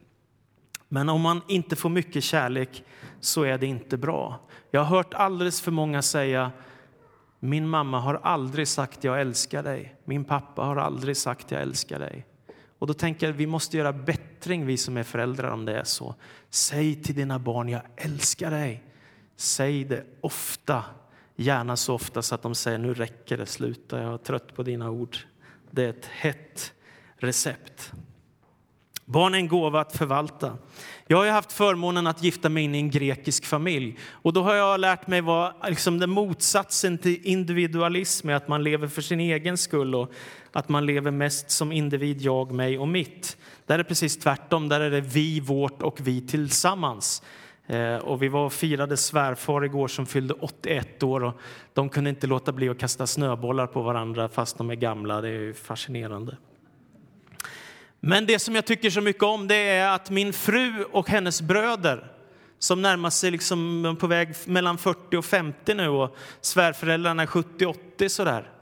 Men 0.88 1.09
om 1.09 1.20
man 1.20 1.40
inte 1.48 1.76
får 1.76 1.88
mycket 1.88 2.24
kärlek 2.24 2.85
så 3.20 3.42
är 3.42 3.59
det 3.59 3.66
inte 3.66 3.96
bra. 3.96 4.40
Jag 4.70 4.80
har 4.85 4.96
hört 4.96 5.14
alldeles 5.14 5.61
för 5.61 5.70
många 5.70 6.02
säga 6.02 6.52
min 7.40 7.68
mamma 7.68 8.00
har 8.00 8.20
aldrig 8.22 8.68
sagt 8.68 9.04
jag 9.04 9.20
älskar 9.20 9.62
dig. 9.62 9.96
Min 10.04 10.24
pappa 10.24 10.62
har 10.62 10.76
aldrig 10.76 11.16
sagt 11.16 11.50
jag 11.50 11.62
älskar 11.62 11.98
dig. 11.98 12.26
Och 12.78 12.87
då 12.87 12.94
tänker 12.94 13.26
jag 13.26 13.33
vi 13.33 13.46
måste 13.46 13.76
göra 13.76 13.92
bättring 13.92 14.66
vi 14.66 14.76
som 14.76 14.96
är 14.96 15.02
föräldrar 15.02 15.50
om 15.50 15.64
det 15.64 15.78
är 15.78 15.85
så. 15.85 16.14
Säg 16.50 17.02
till 17.02 17.14
dina 17.14 17.38
barn 17.38 17.68
jag 17.68 17.83
älskar 17.96 18.50
dig. 18.50 18.83
Säg 19.37 19.85
det 19.85 20.04
ofta, 20.20 20.85
gärna 21.37 21.77
så 21.77 21.94
ofta 21.94 22.23
så 22.23 22.35
att 22.35 22.42
de 22.42 22.55
säger 22.55 22.79
nu 22.79 22.94
räcker 22.94 23.37
det, 23.37 23.47
sluta, 23.47 24.03
jag 24.03 24.14
är 24.14 24.18
trött 24.18 24.55
på 24.55 24.62
dina 24.62 24.90
ord. 24.90 25.16
Det 25.70 25.85
är 25.85 25.90
ett 25.90 26.07
hett 26.07 26.73
recept. 27.16 27.92
Barn 29.05 29.35
är 29.35 29.38
en 29.38 29.49
gåva 29.49 29.81
att 29.81 29.97
förvalta. 29.97 30.59
Jag 31.07 31.16
har 31.16 31.27
haft 31.27 31.53
förmånen 31.53 32.07
att 32.07 32.23
gifta 32.23 32.49
mig 32.49 32.64
in 32.64 32.75
i 32.75 32.79
en 32.79 32.90
grekisk 32.90 33.44
familj. 33.44 33.99
Och 34.11 34.33
då 34.33 34.42
har 34.42 34.55
jag 34.55 34.81
lärt 34.81 35.07
mig 35.07 35.20
vad 35.20 35.53
liksom 35.68 35.99
den 35.99 36.11
motsatsen 36.11 36.99
till 36.99 37.27
individualism 37.27 38.29
är, 38.29 38.35
att 38.35 38.49
man 38.49 38.64
lever 38.64 38.88
för 38.88 39.03
sin 39.03 39.20
egen 39.20 39.59
skull 39.59 39.94
och 39.94 40.12
att 40.53 40.68
man 40.68 40.87
lever 40.87 41.11
mest 41.11 41.51
som 41.51 41.73
individ, 41.73 42.23
jag, 42.23 42.53
mig 42.53 42.79
och 42.79 42.88
mitt. 42.88 43.37
Där 43.66 43.75
är 43.75 43.79
det 43.79 43.85
precis 43.85 44.18
tvärtom, 44.18 44.68
där 44.68 44.81
är 44.81 44.90
det 44.90 45.01
vi, 45.01 45.40
vårt 45.40 45.83
och 45.83 46.01
vi 46.01 46.20
tillsammans. 46.20 47.23
Eh, 47.66 47.96
och 47.96 48.22
vi 48.22 48.29
var 48.29 48.44
och 48.44 48.53
firade 48.53 48.96
svärfar 48.96 49.64
igår 49.64 49.88
som 49.88 50.07
fyllde 50.07 50.35
81 50.35 51.03
år 51.03 51.24
och 51.24 51.40
de 51.72 51.88
kunde 51.88 52.11
inte 52.11 52.27
låta 52.27 52.53
bli 52.53 52.68
att 52.68 52.79
kasta 52.79 53.07
snöbollar 53.07 53.66
på 53.66 53.83
varandra 53.83 54.29
fast 54.29 54.59
de 54.59 54.70
är 54.70 54.74
gamla. 54.74 55.20
Det 55.20 55.29
är 55.29 55.53
fascinerande. 55.53 56.37
Men 58.00 58.27
det 58.27 58.38
som 58.38 58.55
jag 58.55 58.64
tycker 58.64 58.90
så 58.90 59.00
mycket 59.00 59.22
om 59.22 59.48
det 59.48 59.68
är 59.68 59.94
att 59.94 60.11
min 60.11 60.33
fru 60.33 60.85
och 60.85 61.09
hennes 61.09 61.42
bröder 61.42 62.11
som 62.59 62.83
närmar 62.83 63.11
sig 63.11 63.31
liksom 63.31 63.96
på 64.00 64.07
väg 64.07 64.35
mellan 64.46 64.79
40 64.79 65.16
och 65.16 65.24
50 65.24 65.74
nu 65.74 65.88
och 65.88 66.16
svärföräldrarna 66.40 67.22
är 67.22 67.27
70-80 67.27 68.09
sådär. 68.09 68.54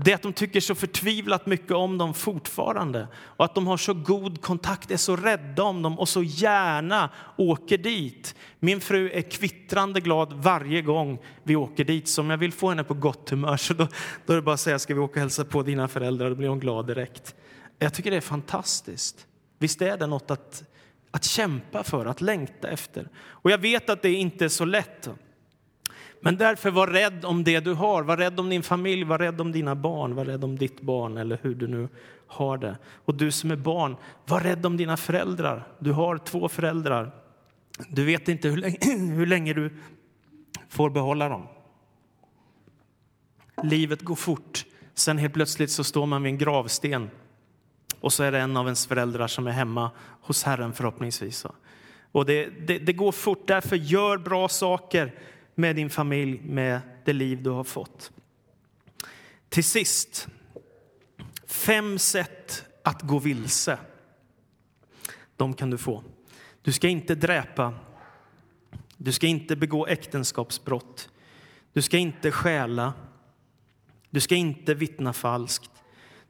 Det 0.00 0.10
är 0.10 0.14
att 0.14 0.22
de 0.22 0.32
tycker 0.32 0.60
så 0.60 0.74
förtvivlat 0.74 1.46
mycket 1.46 1.72
om 1.72 1.98
dem 1.98 2.14
fortfarande 2.14 3.08
och 3.14 3.44
att 3.44 3.54
de 3.54 3.66
har 3.66 3.76
så 3.76 3.94
god 3.94 4.42
kontakt, 4.42 4.90
är 4.90 4.96
så 4.96 5.16
rädda 5.16 5.62
om 5.62 5.82
dem 5.82 5.98
och 5.98 6.08
så 6.08 6.22
gärna 6.22 7.10
åker 7.36 7.78
dit. 7.78 8.34
Min 8.60 8.80
fru 8.80 9.10
är 9.10 9.22
kvittrande 9.22 10.00
glad 10.00 10.32
varje 10.32 10.82
gång 10.82 11.18
vi 11.42 11.56
åker 11.56 11.84
dit. 11.84 12.08
Så 12.08 12.22
om 12.22 12.30
jag 12.30 12.38
vill 12.38 12.52
få 12.52 12.68
henne 12.68 12.84
på 12.84 12.94
gott 12.94 13.30
humör 13.30 13.56
så 13.56 13.74
då, 13.74 13.88
då 14.26 14.32
är 14.32 14.36
det 14.36 14.42
bara 14.42 14.54
att 14.54 14.60
säga 14.60 14.78
ska 14.78 14.94
vi 14.94 15.00
åka 15.00 15.12
och 15.12 15.20
hälsa 15.20 15.44
på 15.44 15.62
dina 15.62 15.88
föräldrar, 15.88 16.28
då 16.28 16.34
blir 16.34 16.48
hon 16.48 16.60
glad 16.60 16.86
direkt. 16.86 17.34
Jag 17.78 17.94
tycker 17.94 18.10
det 18.10 18.16
är 18.16 18.20
fantastiskt. 18.20 19.26
Visst 19.58 19.82
är 19.82 19.96
det 19.96 20.06
något 20.06 20.30
att, 20.30 20.64
att 21.10 21.24
kämpa 21.24 21.84
för, 21.84 22.06
att 22.06 22.20
längta 22.20 22.68
efter. 22.68 23.08
Och 23.16 23.50
jag 23.50 23.58
vet 23.58 23.90
att 23.90 24.02
det 24.02 24.12
inte 24.12 24.44
är 24.44 24.48
så 24.48 24.64
lätt. 24.64 25.08
Men 26.20 26.36
därför 26.36 26.70
var 26.70 26.86
rädd 26.86 27.24
om 27.24 27.44
det 27.44 27.60
du 27.60 27.74
har. 27.74 28.02
Var 28.02 28.16
rädd 28.16 28.40
om 28.40 28.48
din 28.48 28.62
familj, 28.62 29.04
var 29.04 29.18
rädd 29.18 29.40
om 29.40 29.52
dina 29.52 29.74
barn, 29.74 30.14
var 30.14 30.24
rädd 30.24 30.44
om 30.44 30.58
ditt 30.58 30.80
barn 30.80 31.16
eller 31.16 31.38
hur 31.42 31.54
du 31.54 31.66
nu 31.66 31.88
har 32.26 32.58
det. 32.58 32.76
Och 33.04 33.14
du 33.14 33.30
som 33.30 33.50
är 33.50 33.56
barn, 33.56 33.96
var 34.26 34.40
rädd 34.40 34.66
om 34.66 34.76
dina 34.76 34.96
föräldrar. 34.96 35.68
Du 35.78 35.92
har 35.92 36.18
två 36.18 36.48
föräldrar. 36.48 37.10
Du 37.88 38.04
vet 38.04 38.28
inte 38.28 38.48
hur 38.48 38.56
länge, 38.56 38.78
hur 39.14 39.26
länge 39.26 39.52
du 39.52 39.70
får 40.68 40.90
behålla 40.90 41.28
dem. 41.28 41.46
Livet 43.62 44.02
går 44.02 44.14
fort. 44.14 44.64
Sen 44.94 45.18
helt 45.18 45.34
plötsligt 45.34 45.70
så 45.70 45.84
står 45.84 46.06
man 46.06 46.22
vid 46.22 46.32
en 46.32 46.38
gravsten 46.38 47.10
och 48.00 48.12
så 48.12 48.22
är 48.22 48.32
det 48.32 48.38
en 48.38 48.56
av 48.56 48.66
ens 48.66 48.86
föräldrar 48.86 49.26
som 49.26 49.46
är 49.46 49.50
hemma 49.50 49.90
hos 50.20 50.42
Herren 50.42 50.72
förhoppningsvis. 50.72 51.46
Och 52.12 52.26
det, 52.26 52.66
det, 52.66 52.78
det 52.78 52.92
går 52.92 53.12
fort, 53.12 53.46
därför 53.46 53.76
gör 53.76 54.18
bra 54.18 54.48
saker 54.48 55.14
med 55.58 55.76
din 55.76 55.90
familj, 55.90 56.40
med 56.44 56.80
det 57.04 57.12
liv 57.12 57.42
du 57.42 57.50
har 57.50 57.64
fått. 57.64 58.12
Till 59.48 59.64
sist, 59.64 60.28
fem 61.46 61.98
sätt 61.98 62.64
att 62.82 63.02
gå 63.02 63.18
vilse. 63.18 63.78
De 65.36 65.54
kan 65.54 65.70
du 65.70 65.78
få. 65.78 66.02
Du 66.62 66.72
ska 66.72 66.88
inte 66.88 67.14
dräpa. 67.14 67.74
Du 68.96 69.12
ska 69.12 69.26
inte 69.26 69.56
begå 69.56 69.86
äktenskapsbrott. 69.86 71.10
Du 71.72 71.82
ska 71.82 71.98
inte 71.98 72.30
stjäla. 72.30 72.92
Du 74.10 74.20
ska 74.20 74.34
inte 74.34 74.74
vittna 74.74 75.12
falskt. 75.12 75.70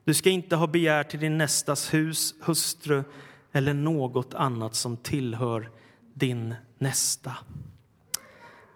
Du 0.03 0.13
ska 0.13 0.29
inte 0.29 0.55
ha 0.55 0.67
begär 0.67 1.03
till 1.03 1.19
din 1.19 1.37
nästas 1.37 1.93
hus, 1.93 2.35
hustru 2.41 3.03
eller 3.51 3.73
något 3.73 4.33
annat 4.33 4.75
som 4.75 4.97
tillhör 4.97 5.71
din 6.13 6.55
nästa. 6.77 7.37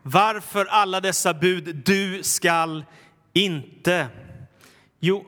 Varför 0.03 0.65
alla 0.65 1.01
dessa 1.01 1.33
bud? 1.33 1.75
Du 1.85 2.23
skall 2.23 2.85
inte. 3.33 4.07
Jo, 4.99 5.25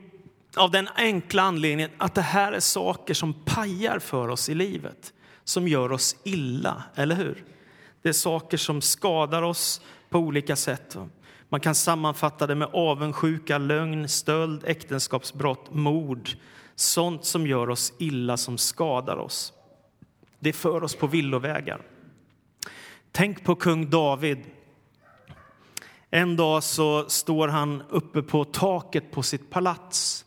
av 0.56 0.70
den 0.70 0.88
enkla 0.94 1.42
anledningen 1.42 1.90
att 1.98 2.14
det 2.14 2.20
här 2.22 2.52
är 2.52 2.60
saker 2.60 3.14
som 3.14 3.34
pajar 3.44 3.98
för 3.98 4.28
oss 4.28 4.48
i 4.48 4.54
livet, 4.54 5.12
som 5.44 5.68
gör 5.68 5.92
oss 5.92 6.16
illa, 6.24 6.82
eller 6.94 7.14
hur? 7.14 7.44
Det 8.02 8.08
är 8.08 8.12
saker 8.12 8.56
som 8.56 8.80
skadar 8.80 9.42
oss 9.42 9.80
på 10.08 10.18
olika 10.18 10.56
sätt. 10.56 10.96
Man 11.48 11.60
kan 11.60 11.74
sammanfatta 11.74 12.46
det 12.46 12.54
med 12.54 12.68
avundsjuka, 12.72 13.58
lögn, 13.58 14.08
stöld, 14.08 14.64
äktenskapsbrott, 14.64 15.74
mord. 15.74 16.30
Sånt 16.74 17.24
som 17.24 17.46
gör 17.46 17.70
oss 17.70 17.92
illa, 17.98 18.36
som 18.36 18.58
skadar 18.58 19.16
oss. 19.16 19.52
Det 20.38 20.52
för 20.52 20.84
oss 20.84 20.94
på 20.94 21.06
villovägar. 21.06 21.82
Tänk 23.12 23.44
på 23.44 23.54
kung 23.54 23.90
David. 23.90 24.38
En 26.10 26.36
dag 26.36 26.62
så 26.62 27.08
står 27.08 27.48
han 27.48 27.82
uppe 27.90 28.22
på 28.22 28.44
taket 28.44 29.10
på 29.10 29.22
sitt 29.22 29.50
palats 29.50 30.24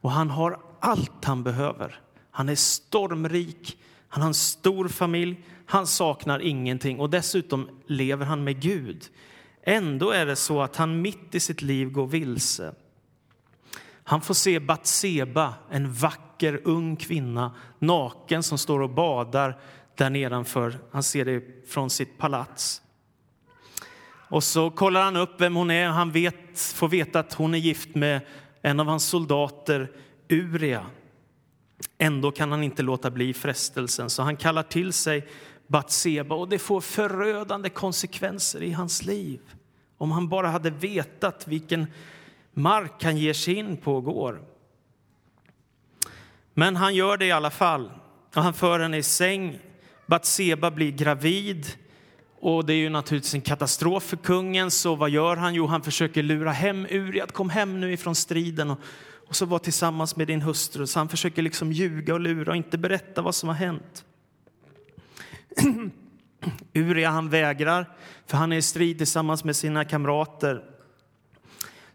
och 0.00 0.10
han 0.10 0.30
har 0.30 0.60
allt 0.80 1.24
han 1.24 1.42
behöver. 1.42 2.00
Han 2.30 2.48
är 2.48 2.54
stormrik, 2.54 3.78
han 4.08 4.22
har 4.22 4.28
en 4.28 4.34
stor 4.34 4.88
familj, 4.88 5.44
han 5.66 5.86
saknar 5.86 6.40
ingenting 6.40 7.00
och 7.00 7.10
dessutom 7.10 7.68
lever 7.86 8.26
han 8.26 8.44
med 8.44 8.60
Gud. 8.60 9.04
Ändå 9.62 10.10
är 10.10 10.26
det 10.26 10.36
så 10.36 10.62
att 10.62 10.76
han 10.76 11.02
mitt 11.02 11.34
i 11.34 11.40
sitt 11.40 11.62
liv 11.62 11.90
går 11.90 12.06
vilse. 12.06 12.74
Han 14.04 14.20
får 14.20 14.34
se 14.34 14.60
Batseba, 14.60 15.54
en 15.70 15.92
vacker 15.92 16.60
ung 16.64 16.96
kvinna, 16.96 17.54
naken 17.78 18.42
som 18.42 18.58
står 18.58 18.80
och 18.80 18.90
badar 18.90 19.60
där 19.94 20.10
nedanför. 20.10 20.78
Han 20.90 21.02
ser 21.02 21.24
det 21.24 21.68
från 21.68 21.90
sitt 21.90 22.18
palats. 22.18 22.82
Och 24.28 24.44
så 24.44 24.70
kollar 24.70 25.02
han 25.02 25.16
upp 25.16 25.40
vem 25.40 25.56
hon 25.56 25.70
är. 25.70 25.86
Han 25.86 26.12
vet, 26.12 26.60
får 26.60 26.88
veta 26.88 27.20
att 27.20 27.34
hon 27.34 27.54
är 27.54 27.58
gift 27.58 27.94
med 27.94 28.20
en 28.62 28.80
av 28.80 28.86
hans 28.86 29.04
soldater, 29.04 29.90
Uria. 30.28 30.86
Ändå 31.98 32.30
kan 32.30 32.50
han 32.50 32.62
inte 32.62 32.82
låta 32.82 33.10
bli 33.10 33.34
frestelsen, 33.34 34.10
så 34.10 34.22
han 34.22 34.36
kallar 34.36 34.62
till 34.62 34.92
sig 34.92 35.28
Batseba 35.66 36.34
och 36.34 36.48
det 36.48 36.58
får 36.58 36.80
förödande 36.80 37.68
konsekvenser 37.68 38.62
i 38.62 38.72
hans 38.72 39.04
liv. 39.04 39.40
Om 39.98 40.10
han 40.10 40.28
bara 40.28 40.48
hade 40.48 40.70
vetat 40.70 41.48
vilken 41.48 41.86
mark 42.52 43.04
han 43.04 43.16
ger 43.16 43.32
sig 43.32 43.54
in 43.54 43.76
på 43.76 43.96
och 43.96 44.04
går. 44.04 44.42
Men 46.54 46.76
han 46.76 46.94
gör 46.94 47.16
det 47.16 47.26
i 47.26 47.32
alla 47.32 47.50
fall. 47.50 47.92
Och 48.34 48.42
han 48.42 48.54
för 48.54 48.80
henne 48.80 48.96
i 48.96 49.02
säng 49.02 49.58
Batseba 50.06 50.70
blir 50.70 50.92
gravid 50.92 51.66
och 52.40 52.66
det 52.66 52.72
är 52.72 52.76
ju 52.76 52.88
naturligtvis 52.88 53.34
en 53.34 53.40
katastrof 53.40 54.02
för 54.02 54.16
kungen. 54.16 54.70
Så 54.70 54.94
vad 54.94 55.10
gör 55.10 55.36
han? 55.36 55.54
Jo, 55.54 55.66
han 55.66 55.82
försöker 55.82 56.22
lura 56.22 56.52
hem 56.52 56.86
Uria. 56.90 57.26
Kom 57.26 57.50
hem 57.50 57.80
nu 57.80 57.92
ifrån 57.92 58.14
striden 58.14 58.70
och, 58.70 58.78
och 59.28 59.36
så 59.36 59.46
var 59.46 59.58
tillsammans 59.58 60.16
med 60.16 60.26
din 60.26 60.42
hustru. 60.42 60.86
Så 60.86 60.98
han 60.98 61.08
försöker 61.08 61.42
liksom 61.42 61.72
ljuga 61.72 62.14
och 62.14 62.20
lura 62.20 62.50
och 62.50 62.56
inte 62.56 62.78
berätta 62.78 63.22
vad 63.22 63.34
som 63.34 63.48
har 63.48 63.56
hänt. 63.56 64.04
Uria 66.74 67.10
han 67.10 67.30
vägrar, 67.30 67.86
för 68.26 68.36
han 68.36 68.52
är 68.52 68.56
i 68.56 68.62
strid 68.62 68.98
tillsammans 68.98 69.44
med 69.44 69.56
sina 69.56 69.84
kamrater. 69.84 70.77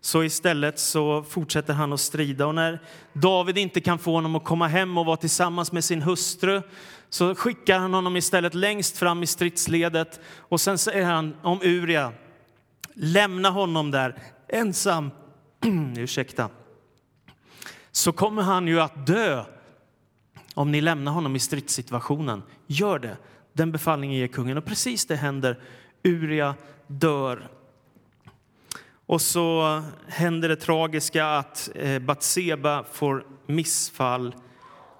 Så 0.05 0.23
istället 0.23 0.79
så 0.79 1.23
fortsätter 1.23 1.73
han 1.73 1.93
att 1.93 1.99
strida. 1.99 2.47
Och 2.47 2.55
när 2.55 2.79
David 3.13 3.57
inte 3.57 3.81
kan 3.81 3.99
få 3.99 4.11
honom 4.11 4.35
att 4.35 4.43
komma 4.43 4.67
hem 4.67 4.97
och 4.97 5.05
vara 5.05 5.17
tillsammans 5.17 5.71
med 5.71 5.83
sin 5.83 6.01
hustru 6.01 6.61
så 7.09 7.35
skickar 7.35 7.79
han 7.79 7.93
honom 7.93 8.15
istället 8.15 8.53
längst 8.53 8.97
fram 8.97 9.23
i 9.23 9.27
stridsledet. 9.27 10.19
Och 10.37 10.61
sen 10.61 10.77
säger 10.77 11.05
han 11.05 11.35
om 11.41 11.59
Uria, 11.61 12.11
lämna 12.93 13.49
honom 13.49 13.91
där 13.91 14.15
ensam. 14.47 15.11
Ursäkta. 15.97 16.49
Så 17.91 18.11
kommer 18.11 18.41
han 18.41 18.67
ju 18.67 18.81
att 18.81 19.07
dö 19.07 19.43
om 20.53 20.71
ni 20.71 20.81
lämnar 20.81 21.11
honom 21.11 21.35
i 21.35 21.39
stridssituationen. 21.39 22.43
Gör 22.67 22.99
det. 22.99 23.17
Den 23.53 23.71
befallningen 23.71 24.17
ger 24.17 24.27
kungen. 24.27 24.57
Och 24.57 24.65
precis 24.65 25.05
det 25.05 25.15
händer. 25.15 25.59
Uria 26.03 26.55
dör. 26.87 27.49
Och 29.13 29.21
så 29.21 29.81
händer 30.07 30.49
det 30.49 30.55
tragiska 30.55 31.25
att 31.25 31.69
eh, 31.75 31.99
Batseba 31.99 32.83
får 32.83 33.25
missfall 33.45 34.35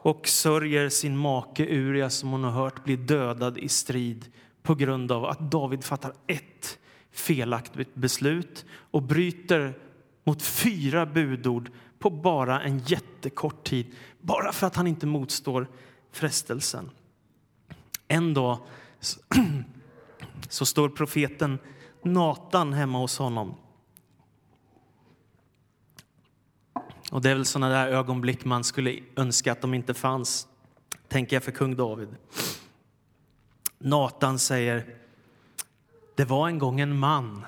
och 0.02 0.28
sörjer 0.28 0.89
sin 0.89 1.17
make 1.17 1.65
Uria 1.65 2.10
som 2.10 2.30
hon 2.30 2.43
har 2.43 2.52
hört 2.52 2.84
blir 2.84 2.97
dödad 2.97 3.58
i 3.58 3.69
strid 3.69 4.26
på 4.62 4.76
grund 4.76 5.12
av 5.12 5.26
att 5.26 5.52
David 5.52 5.84
fattar 5.84 6.13
ett 6.28 6.80
felaktigt 7.12 7.95
beslut 7.95 8.65
och 8.91 9.02
bryter 9.02 9.73
mot 10.23 10.41
fyra 10.41 11.06
budord 11.06 11.71
på 11.99 12.10
bara 12.10 12.62
en 12.62 12.80
jättekort 12.80 13.63
tid, 13.63 13.95
bara 14.21 14.52
för 14.52 14.67
att 14.67 14.76
han 14.76 14.88
inte 14.88 15.06
motstår 15.06 15.67
frestelsen. 16.12 16.89
En 18.08 18.34
dag 18.34 18.58
så 20.49 20.65
står 20.65 20.89
profeten 20.89 21.60
Natan 22.04 22.73
hemma 22.73 22.97
hos 22.97 23.17
honom. 23.17 23.56
Och 27.13 27.21
Det 27.21 27.30
är 27.30 27.36
väl 27.36 27.45
såna 27.45 27.69
där 27.69 27.88
ögonblick 27.88 28.45
man 28.45 28.63
skulle 28.63 28.99
önska 29.15 29.52
att 29.52 29.62
de 29.62 29.73
inte 29.73 29.93
fanns, 29.93 30.47
tänker 31.08 31.36
jag 31.36 31.43
för 31.43 31.52
kung 31.52 31.76
David. 31.76 32.08
Natan 33.80 34.39
säger, 34.39 34.86
det 36.15 36.26
var 36.26 36.47
en 36.47 36.60
gång 36.60 36.80
en 36.80 36.99
man 36.99 37.45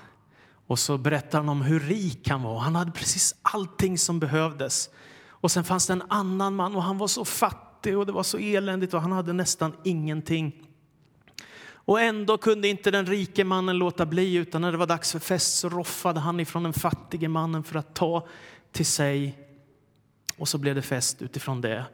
och 0.67 0.79
så 0.79 0.97
berättar 0.97 1.39
han 1.39 1.49
om 1.49 1.61
hur 1.61 1.79
rik 1.79 2.29
han 2.29 2.41
var. 2.41 2.59
Han 2.59 2.75
hade 2.75 2.91
precis 2.91 3.35
allting 3.41 3.97
som 3.97 4.19
behövdes. 4.19 4.89
Och 5.27 5.51
sen 5.51 5.63
fanns 5.63 5.87
det 5.87 5.93
en 5.93 6.03
annan 6.09 6.55
man 6.55 6.75
och 6.75 6.83
han 6.83 6.97
var 6.97 7.07
så 7.07 7.25
fattig 7.25 7.97
och 7.97 8.05
det 8.05 8.11
var 8.11 8.23
så 8.23 8.37
eländigt 8.37 8.93
och 8.93 9.01
han 9.01 9.11
hade 9.11 9.33
nästan 9.33 9.73
ingenting. 9.83 10.67
Och 11.67 12.01
ändå 12.01 12.37
kunde 12.37 12.67
inte 12.67 12.91
den 12.91 13.05
rike 13.05 13.43
mannen 13.43 13.77
låta 13.77 14.05
bli 14.05 14.35
utan 14.35 14.61
när 14.61 14.71
det 14.71 14.77
var 14.77 14.87
dags 14.87 15.11
för 15.11 15.19
fest 15.19 15.59
så 15.59 15.69
roffade 15.69 16.19
han 16.19 16.39
ifrån 16.39 16.63
den 16.63 16.73
fattige 16.73 17.27
mannen 17.27 17.63
för 17.63 17.79
att 17.79 17.95
ta 17.95 18.27
till 18.71 18.85
sig. 18.85 19.44
Och 20.37 20.47
så 20.47 20.57
blev 20.57 20.75
det 20.75 20.81
fest 20.81 21.21
utifrån 21.21 21.61
det. 21.61 21.85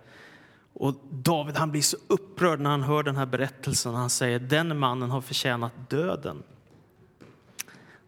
Och 0.73 0.95
David 1.09 1.57
han 1.57 1.71
blir 1.71 1.81
så 1.81 1.97
upprörd 2.07 2.59
när 2.59 2.69
han 2.69 2.83
hör 2.83 3.03
den 3.03 3.15
här 3.15 3.25
berättelsen. 3.25 3.93
Han 3.93 4.09
säger 4.09 4.39
den 4.39 4.79
mannen 4.79 5.11
har 5.11 5.21
förtjänat 5.21 5.89
döden. 5.89 6.43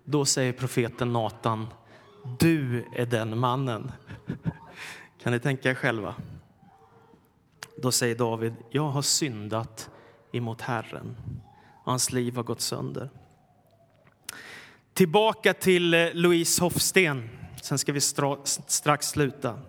Då 0.03 0.25
säger 0.25 0.53
profeten 0.53 1.13
Natan, 1.13 1.67
du 2.39 2.85
är 2.95 3.05
den 3.05 3.37
mannen. 3.37 3.91
Kan 5.23 5.33
ni 5.33 5.39
tänka 5.39 5.69
er 5.69 5.75
själva? 5.75 6.15
Då 7.77 7.91
säger 7.91 8.15
David, 8.15 8.53
jag 8.69 8.89
har 8.89 9.01
syndat 9.01 9.89
emot 10.31 10.61
Herren 10.61 11.15
och 11.83 11.91
hans 11.91 12.11
liv 12.11 12.35
har 12.35 12.43
gått 12.43 12.61
sönder. 12.61 13.09
Tillbaka 14.93 15.53
till 15.53 15.93
eh, 15.93 16.07
Louise 16.13 16.61
Hofsten, 16.63 17.29
sen 17.61 17.77
ska 17.77 17.91
vi 17.91 18.01
strax 18.01 19.07
sluta. 19.07 19.59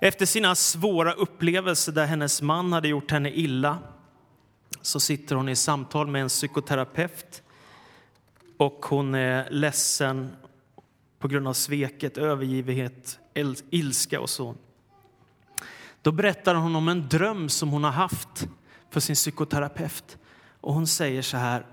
Efter 0.00 0.26
sina 0.26 0.54
svåra 0.54 1.12
upplevelser 1.12 1.92
där 1.92 2.06
hennes 2.06 2.42
man 2.42 2.72
hade 2.72 2.88
gjort 2.88 3.10
henne 3.10 3.30
illa 3.30 3.78
så 4.82 5.00
sitter 5.00 5.36
hon 5.36 5.48
i 5.48 5.56
samtal 5.56 6.06
med 6.06 6.22
en 6.22 6.28
psykoterapeut 6.28 7.42
och 8.58 8.86
hon 8.88 9.14
är 9.14 9.50
ledsen 9.50 10.36
på 11.18 11.28
grund 11.28 11.48
av 11.48 11.52
sveket, 11.52 12.18
övergivenhet, 12.18 13.18
ilska 13.70 14.20
och 14.20 14.30
så. 14.30 14.54
Då 16.02 16.12
berättar 16.12 16.54
hon 16.54 16.76
om 16.76 16.88
en 16.88 17.08
dröm 17.08 17.48
som 17.48 17.68
hon 17.68 17.84
har 17.84 17.90
haft 17.90 18.48
för 18.90 19.00
sin 19.00 19.14
psykoterapeut. 19.14 20.18
Och 20.60 20.74
hon 20.74 20.86
säger 20.86 21.22
så 21.22 21.36
här. 21.36 21.66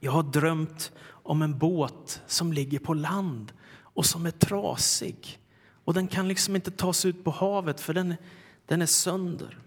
Jag 0.00 0.12
har 0.12 0.22
drömt 0.22 0.92
om 1.08 1.42
en 1.42 1.58
båt 1.58 2.22
som 2.26 2.52
ligger 2.52 2.78
på 2.78 2.94
land 2.94 3.52
och 3.72 4.06
som 4.06 4.26
är 4.26 4.30
trasig. 4.30 5.38
Och 5.84 5.94
den 5.94 6.08
kan 6.08 6.28
liksom 6.28 6.56
inte 6.56 6.70
tas 6.70 7.04
ut 7.04 7.24
på 7.24 7.30
havet 7.30 7.80
för 7.80 7.94
den, 7.94 8.14
den 8.66 8.82
är 8.82 8.86
sönder. 8.86 9.58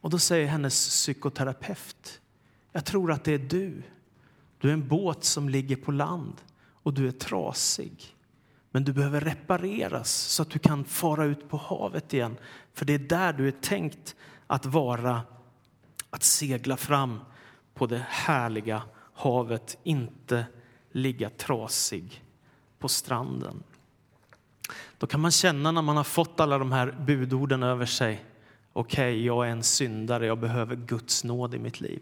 Och 0.00 0.10
då 0.10 0.18
säger 0.18 0.46
hennes 0.46 0.88
psykoterapeut, 0.88 2.20
jag 2.72 2.84
tror 2.84 3.12
att 3.12 3.24
det 3.24 3.32
är 3.32 3.38
du. 3.38 3.82
Du 4.58 4.68
är 4.68 4.72
en 4.72 4.88
båt 4.88 5.24
som 5.24 5.48
ligger 5.48 5.76
på 5.76 5.92
land 5.92 6.40
och 6.82 6.94
du 6.94 7.08
är 7.08 7.12
trasig. 7.12 8.16
Men 8.70 8.84
du 8.84 8.92
behöver 8.92 9.20
repareras 9.20 10.10
så 10.12 10.42
att 10.42 10.50
du 10.50 10.58
kan 10.58 10.84
fara 10.84 11.24
ut 11.24 11.48
på 11.48 11.56
havet 11.56 12.14
igen. 12.14 12.36
För 12.72 12.84
det 12.84 12.92
är 12.92 12.98
där 12.98 13.32
du 13.32 13.48
är 13.48 13.52
tänkt 13.52 14.16
att 14.46 14.66
vara, 14.66 15.22
att 16.10 16.22
segla 16.22 16.76
fram 16.76 17.20
på 17.74 17.86
det 17.86 18.06
härliga 18.08 18.82
havet, 19.14 19.78
inte 19.82 20.46
ligga 20.92 21.30
trasig 21.30 22.24
på 22.78 22.88
stranden. 22.88 23.62
Då 24.98 25.06
kan 25.06 25.20
man 25.20 25.30
känna 25.30 25.72
när 25.72 25.82
man 25.82 25.96
har 25.96 26.04
fått 26.04 26.40
alla 26.40 26.58
de 26.58 26.72
här 26.72 26.94
budorden 27.06 27.62
över 27.62 27.86
sig. 27.86 28.24
Okej, 28.72 29.12
okay, 29.12 29.24
jag 29.24 29.46
är 29.46 29.50
en 29.50 29.62
syndare, 29.62 30.26
jag 30.26 30.38
behöver 30.38 30.76
Guds 30.76 31.24
nåd 31.24 31.54
i 31.54 31.58
mitt 31.58 31.80
liv 31.80 32.00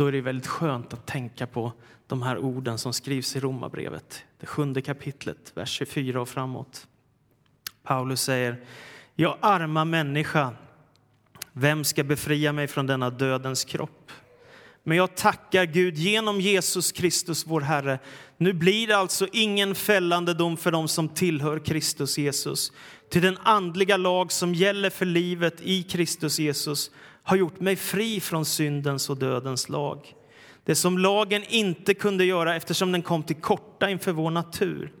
då 0.00 0.06
är 0.06 0.12
det 0.12 0.20
väldigt 0.20 0.46
skönt 0.46 0.92
att 0.92 1.06
tänka 1.06 1.46
på 1.46 1.72
de 2.06 2.22
här 2.22 2.38
orden 2.38 2.78
som 2.78 2.92
skrivs 2.92 3.36
i 3.36 3.40
Romarbrevet, 3.40 4.24
det 4.38 4.46
sjunde 4.46 4.82
kapitlet, 4.82 5.52
vers 5.54 5.70
24 5.70 6.20
och 6.20 6.28
framåt. 6.28 6.86
Paulus 7.82 8.22
säger, 8.22 8.64
jag 9.14 9.38
arma 9.40 9.84
människa, 9.84 10.52
vem 11.52 11.84
ska 11.84 12.04
befria 12.04 12.52
mig 12.52 12.66
från 12.66 12.86
denna 12.86 13.10
dödens 13.10 13.64
kropp? 13.64 14.12
Men 14.82 14.96
jag 14.96 15.14
tackar 15.16 15.64
Gud 15.64 15.98
genom 15.98 16.40
Jesus 16.40 16.92
Kristus, 16.92 17.46
vår 17.46 17.60
Herre. 17.60 17.98
Nu 18.36 18.52
blir 18.52 18.86
det 18.86 18.96
alltså 18.96 19.28
ingen 19.32 19.74
fällande 19.74 20.34
dom 20.34 20.56
för 20.56 20.72
dem 20.72 20.88
som 20.88 21.08
tillhör 21.08 21.58
Kristus 21.58 22.18
Jesus. 22.18 22.72
Till 23.10 23.22
den 23.22 23.38
andliga 23.42 23.96
lag 23.96 24.32
som 24.32 24.54
gäller 24.54 24.90
för 24.90 25.06
livet 25.06 25.60
i 25.62 25.82
Kristus 25.82 26.38
Jesus 26.38 26.90
har 27.22 27.36
gjort 27.36 27.60
mig 27.60 27.76
fri 27.76 28.20
från 28.20 28.44
syndens 28.44 29.10
och 29.10 29.16
dödens 29.16 29.68
lag. 29.68 30.14
Det 30.64 30.74
som 30.74 30.98
lagen 30.98 31.44
inte 31.48 31.94
kunde 31.94 32.24
göra 32.24 32.56
eftersom 32.56 32.92
den 32.92 33.02
kom 33.02 33.22
till 33.22 33.36
korta 33.36 33.90
inför 33.90 34.12
vår 34.12 34.30
natur. 34.30 34.92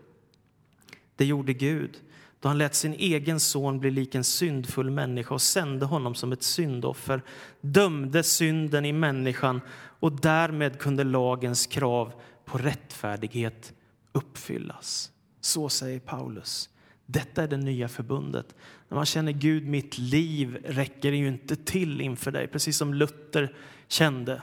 Det 1.16 1.24
gjorde 1.24 1.52
Gud 1.52 2.00
då 2.40 2.48
han 2.48 2.58
lät 2.58 2.74
sin 2.74 2.94
egen 2.94 3.40
son 3.40 3.80
bli 3.80 3.90
lik 3.90 4.14
en 4.14 4.24
syndfull 4.24 4.90
människa 4.90 5.34
och 5.34 5.42
sände 5.42 5.86
honom 5.86 6.14
som 6.14 6.32
ett 6.32 6.42
syndoffer, 6.42 7.22
dömde 7.60 8.22
synden 8.22 8.84
i 8.84 8.92
människan 8.92 9.60
och 10.00 10.20
därmed 10.20 10.78
kunde 10.78 11.04
lagens 11.04 11.66
krav 11.66 12.12
på 12.44 12.58
rättfärdighet 12.58 13.72
uppfyllas. 14.12 15.12
Så 15.40 15.68
säger 15.68 16.00
Paulus. 16.00 16.68
Detta 17.06 17.42
är 17.42 17.48
det 17.48 17.56
nya 17.56 17.88
förbundet. 17.88 18.54
När 18.88 18.96
man 18.96 19.06
känner 19.06 19.32
Gud, 19.32 19.66
mitt 19.66 19.98
liv 19.98 20.58
räcker 20.64 21.12
ju 21.12 21.28
inte 21.28 21.56
till 21.56 22.00
inför 22.00 22.30
dig, 22.30 22.48
precis 22.48 22.76
som 22.76 22.94
Luther 22.94 23.54
kände. 23.88 24.42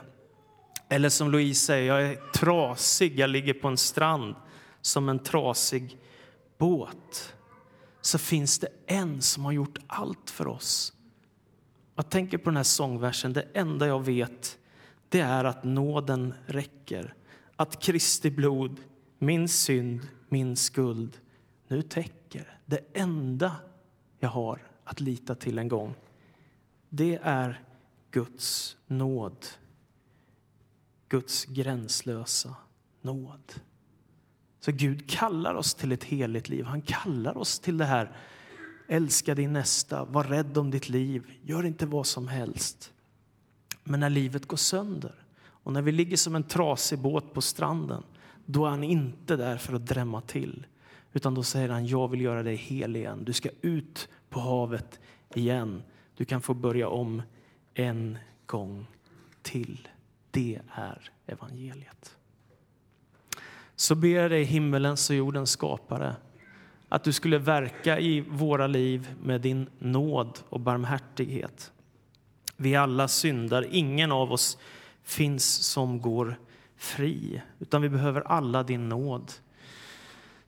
Eller 0.88 1.08
som 1.08 1.30
Louise 1.30 1.66
säger, 1.66 1.94
jag 1.94 2.10
är 2.10 2.16
trasig, 2.34 3.18
jag 3.18 3.30
ligger 3.30 3.54
på 3.54 3.68
en 3.68 3.76
strand 3.76 4.34
som 4.80 5.08
en 5.08 5.18
trasig 5.18 5.96
båt. 6.58 7.34
Så 8.08 8.18
finns 8.18 8.58
det 8.58 8.68
en 8.86 9.22
som 9.22 9.44
har 9.44 9.52
gjort 9.52 9.78
allt 9.86 10.30
för 10.30 10.46
oss. 10.46 10.92
Jag 11.94 12.10
tänker 12.10 12.38
på 12.38 12.44
den 12.44 12.56
här 12.56 12.64
sångversen, 12.64 13.32
det 13.32 13.46
enda 13.54 13.86
jag 13.86 14.04
vet 14.04 14.58
det 15.08 15.20
är 15.20 15.44
att 15.44 15.64
nåden 15.64 16.34
räcker. 16.46 17.14
Att 17.56 17.82
Kristi 17.82 18.30
blod, 18.30 18.80
min 19.18 19.48
synd, 19.48 20.08
min 20.28 20.56
skuld 20.56 21.18
nu 21.68 21.82
täcker. 21.82 22.58
Det 22.66 22.80
enda 22.92 23.56
jag 24.18 24.28
har 24.28 24.70
att 24.84 25.00
lita 25.00 25.34
till 25.34 25.58
en 25.58 25.68
gång, 25.68 25.94
det 26.88 27.18
är 27.22 27.64
Guds 28.10 28.76
nåd. 28.86 29.46
Guds 31.08 31.44
gränslösa 31.44 32.54
nåd. 33.00 33.52
Så 34.68 34.72
Gud 34.72 35.10
kallar 35.10 35.54
oss 35.54 35.74
till 35.74 35.92
ett 35.92 36.04
heligt 36.04 36.48
liv. 36.48 36.64
Han 36.64 36.82
kallar 36.82 37.38
oss 37.38 37.58
till 37.58 37.78
det 37.78 37.84
här. 37.84 38.12
Älska 38.88 39.34
din 39.34 39.52
nästa, 39.52 40.04
var 40.04 40.24
rädd 40.24 40.58
om 40.58 40.70
ditt 40.70 40.88
liv, 40.88 41.24
gör 41.42 41.66
inte 41.66 41.86
vad 41.86 42.06
som 42.06 42.28
helst. 42.28 42.92
Men 43.84 44.00
när 44.00 44.10
livet 44.10 44.46
går 44.46 44.56
sönder 44.56 45.14
och 45.38 45.72
när 45.72 45.82
vi 45.82 45.92
ligger 45.92 46.16
som 46.16 46.34
en 46.34 46.42
trasig 46.42 46.98
båt 46.98 47.32
på 47.34 47.40
stranden, 47.40 48.02
då 48.46 48.66
är 48.66 48.70
han 48.70 48.84
inte 48.84 49.36
där 49.36 49.56
för 49.56 49.74
att 49.74 49.86
drämma 49.86 50.20
till. 50.20 50.66
Utan 51.12 51.34
då 51.34 51.42
säger 51.42 51.68
han, 51.68 51.86
jag 51.86 52.08
vill 52.08 52.20
göra 52.20 52.42
dig 52.42 52.56
hel 52.56 52.96
igen. 52.96 53.24
Du 53.24 53.32
ska 53.32 53.48
ut 53.60 54.08
på 54.28 54.40
havet 54.40 55.00
igen. 55.34 55.82
Du 56.16 56.24
kan 56.24 56.40
få 56.40 56.54
börja 56.54 56.88
om 56.88 57.22
en 57.74 58.18
gång 58.46 58.86
till. 59.42 59.88
Det 60.30 60.60
är 60.74 61.10
evangeliet. 61.26 62.17
Så 63.80 63.94
ber 63.94 64.08
jag 64.08 64.30
dig, 64.30 64.44
himmelens 64.44 65.10
och 65.10 65.16
jordens 65.16 65.50
skapare, 65.50 66.16
att 66.88 67.04
du 67.04 67.12
skulle 67.12 67.38
verka 67.38 67.98
i 67.98 68.20
våra 68.20 68.66
liv 68.66 69.08
med 69.22 69.40
din 69.40 69.68
nåd 69.78 70.38
och 70.48 70.60
barmhärtighet. 70.60 71.72
Vi 72.56 72.76
alla 72.76 73.08
syndar, 73.08 73.66
ingen 73.70 74.12
av 74.12 74.32
oss 74.32 74.58
finns 75.02 75.44
som 75.44 76.00
går 76.00 76.38
fri, 76.76 77.42
utan 77.58 77.82
vi 77.82 77.88
behöver 77.88 78.20
alla 78.20 78.62
din 78.62 78.88
nåd. 78.88 79.32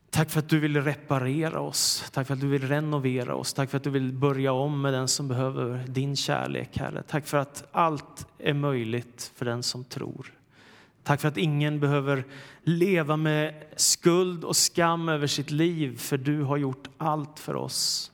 Tack 0.09 0.29
för 0.29 0.39
att 0.39 0.49
du 0.49 0.59
vill 0.59 0.81
reparera 0.81 1.59
oss, 1.59 2.09
tack 2.11 2.27
för 2.27 2.33
att 2.33 2.41
du 2.41 2.47
vill 2.47 2.67
renovera 2.67 3.35
oss, 3.35 3.53
tack 3.53 3.69
för 3.69 3.77
att 3.77 3.83
du 3.83 3.89
vill 3.89 4.13
börja 4.13 4.51
om 4.51 4.81
med 4.81 4.93
den 4.93 5.07
som 5.07 5.27
behöver 5.27 5.83
din 5.87 6.15
kärlek, 6.15 6.77
Herre. 6.77 7.03
Tack 7.07 7.27
för 7.27 7.37
att 7.37 7.63
allt 7.71 8.27
är 8.37 8.53
möjligt 8.53 9.31
för 9.35 9.45
den 9.45 9.63
som 9.63 9.83
tror. 9.83 10.40
Tack 11.03 11.21
för 11.21 11.27
att 11.27 11.37
ingen 11.37 11.79
behöver 11.79 12.25
leva 12.63 13.17
med 13.17 13.63
skuld 13.75 14.43
och 14.43 14.55
skam 14.55 15.09
över 15.09 15.27
sitt 15.27 15.51
liv, 15.51 15.97
för 15.97 16.17
du 16.17 16.43
har 16.43 16.57
gjort 16.57 16.89
allt 16.97 17.39
för 17.39 17.55
oss. 17.55 18.11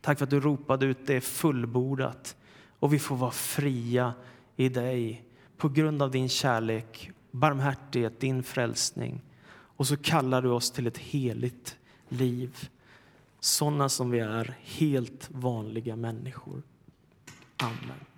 Tack 0.00 0.18
för 0.18 0.24
att 0.24 0.30
du 0.30 0.40
ropade 0.40 0.86
ut 0.86 1.06
det 1.06 1.20
fullbordat 1.20 2.36
och 2.78 2.92
vi 2.92 2.98
får 2.98 3.16
vara 3.16 3.30
fria 3.30 4.14
i 4.56 4.68
dig 4.68 5.24
på 5.56 5.68
grund 5.68 6.02
av 6.02 6.10
din 6.10 6.28
kärlek, 6.28 7.10
barmhärtighet, 7.30 8.20
din 8.20 8.42
frälsning. 8.42 9.22
Och 9.48 9.86
så 9.86 9.96
kallar 9.96 10.42
du 10.42 10.48
oss 10.48 10.70
till 10.70 10.86
ett 10.86 10.98
heligt 10.98 11.76
liv. 12.08 12.68
Sådana 13.40 13.88
som 13.88 14.10
vi 14.10 14.18
är, 14.18 14.54
helt 14.62 15.28
vanliga 15.32 15.96
människor. 15.96 16.62
Amen. 17.56 18.15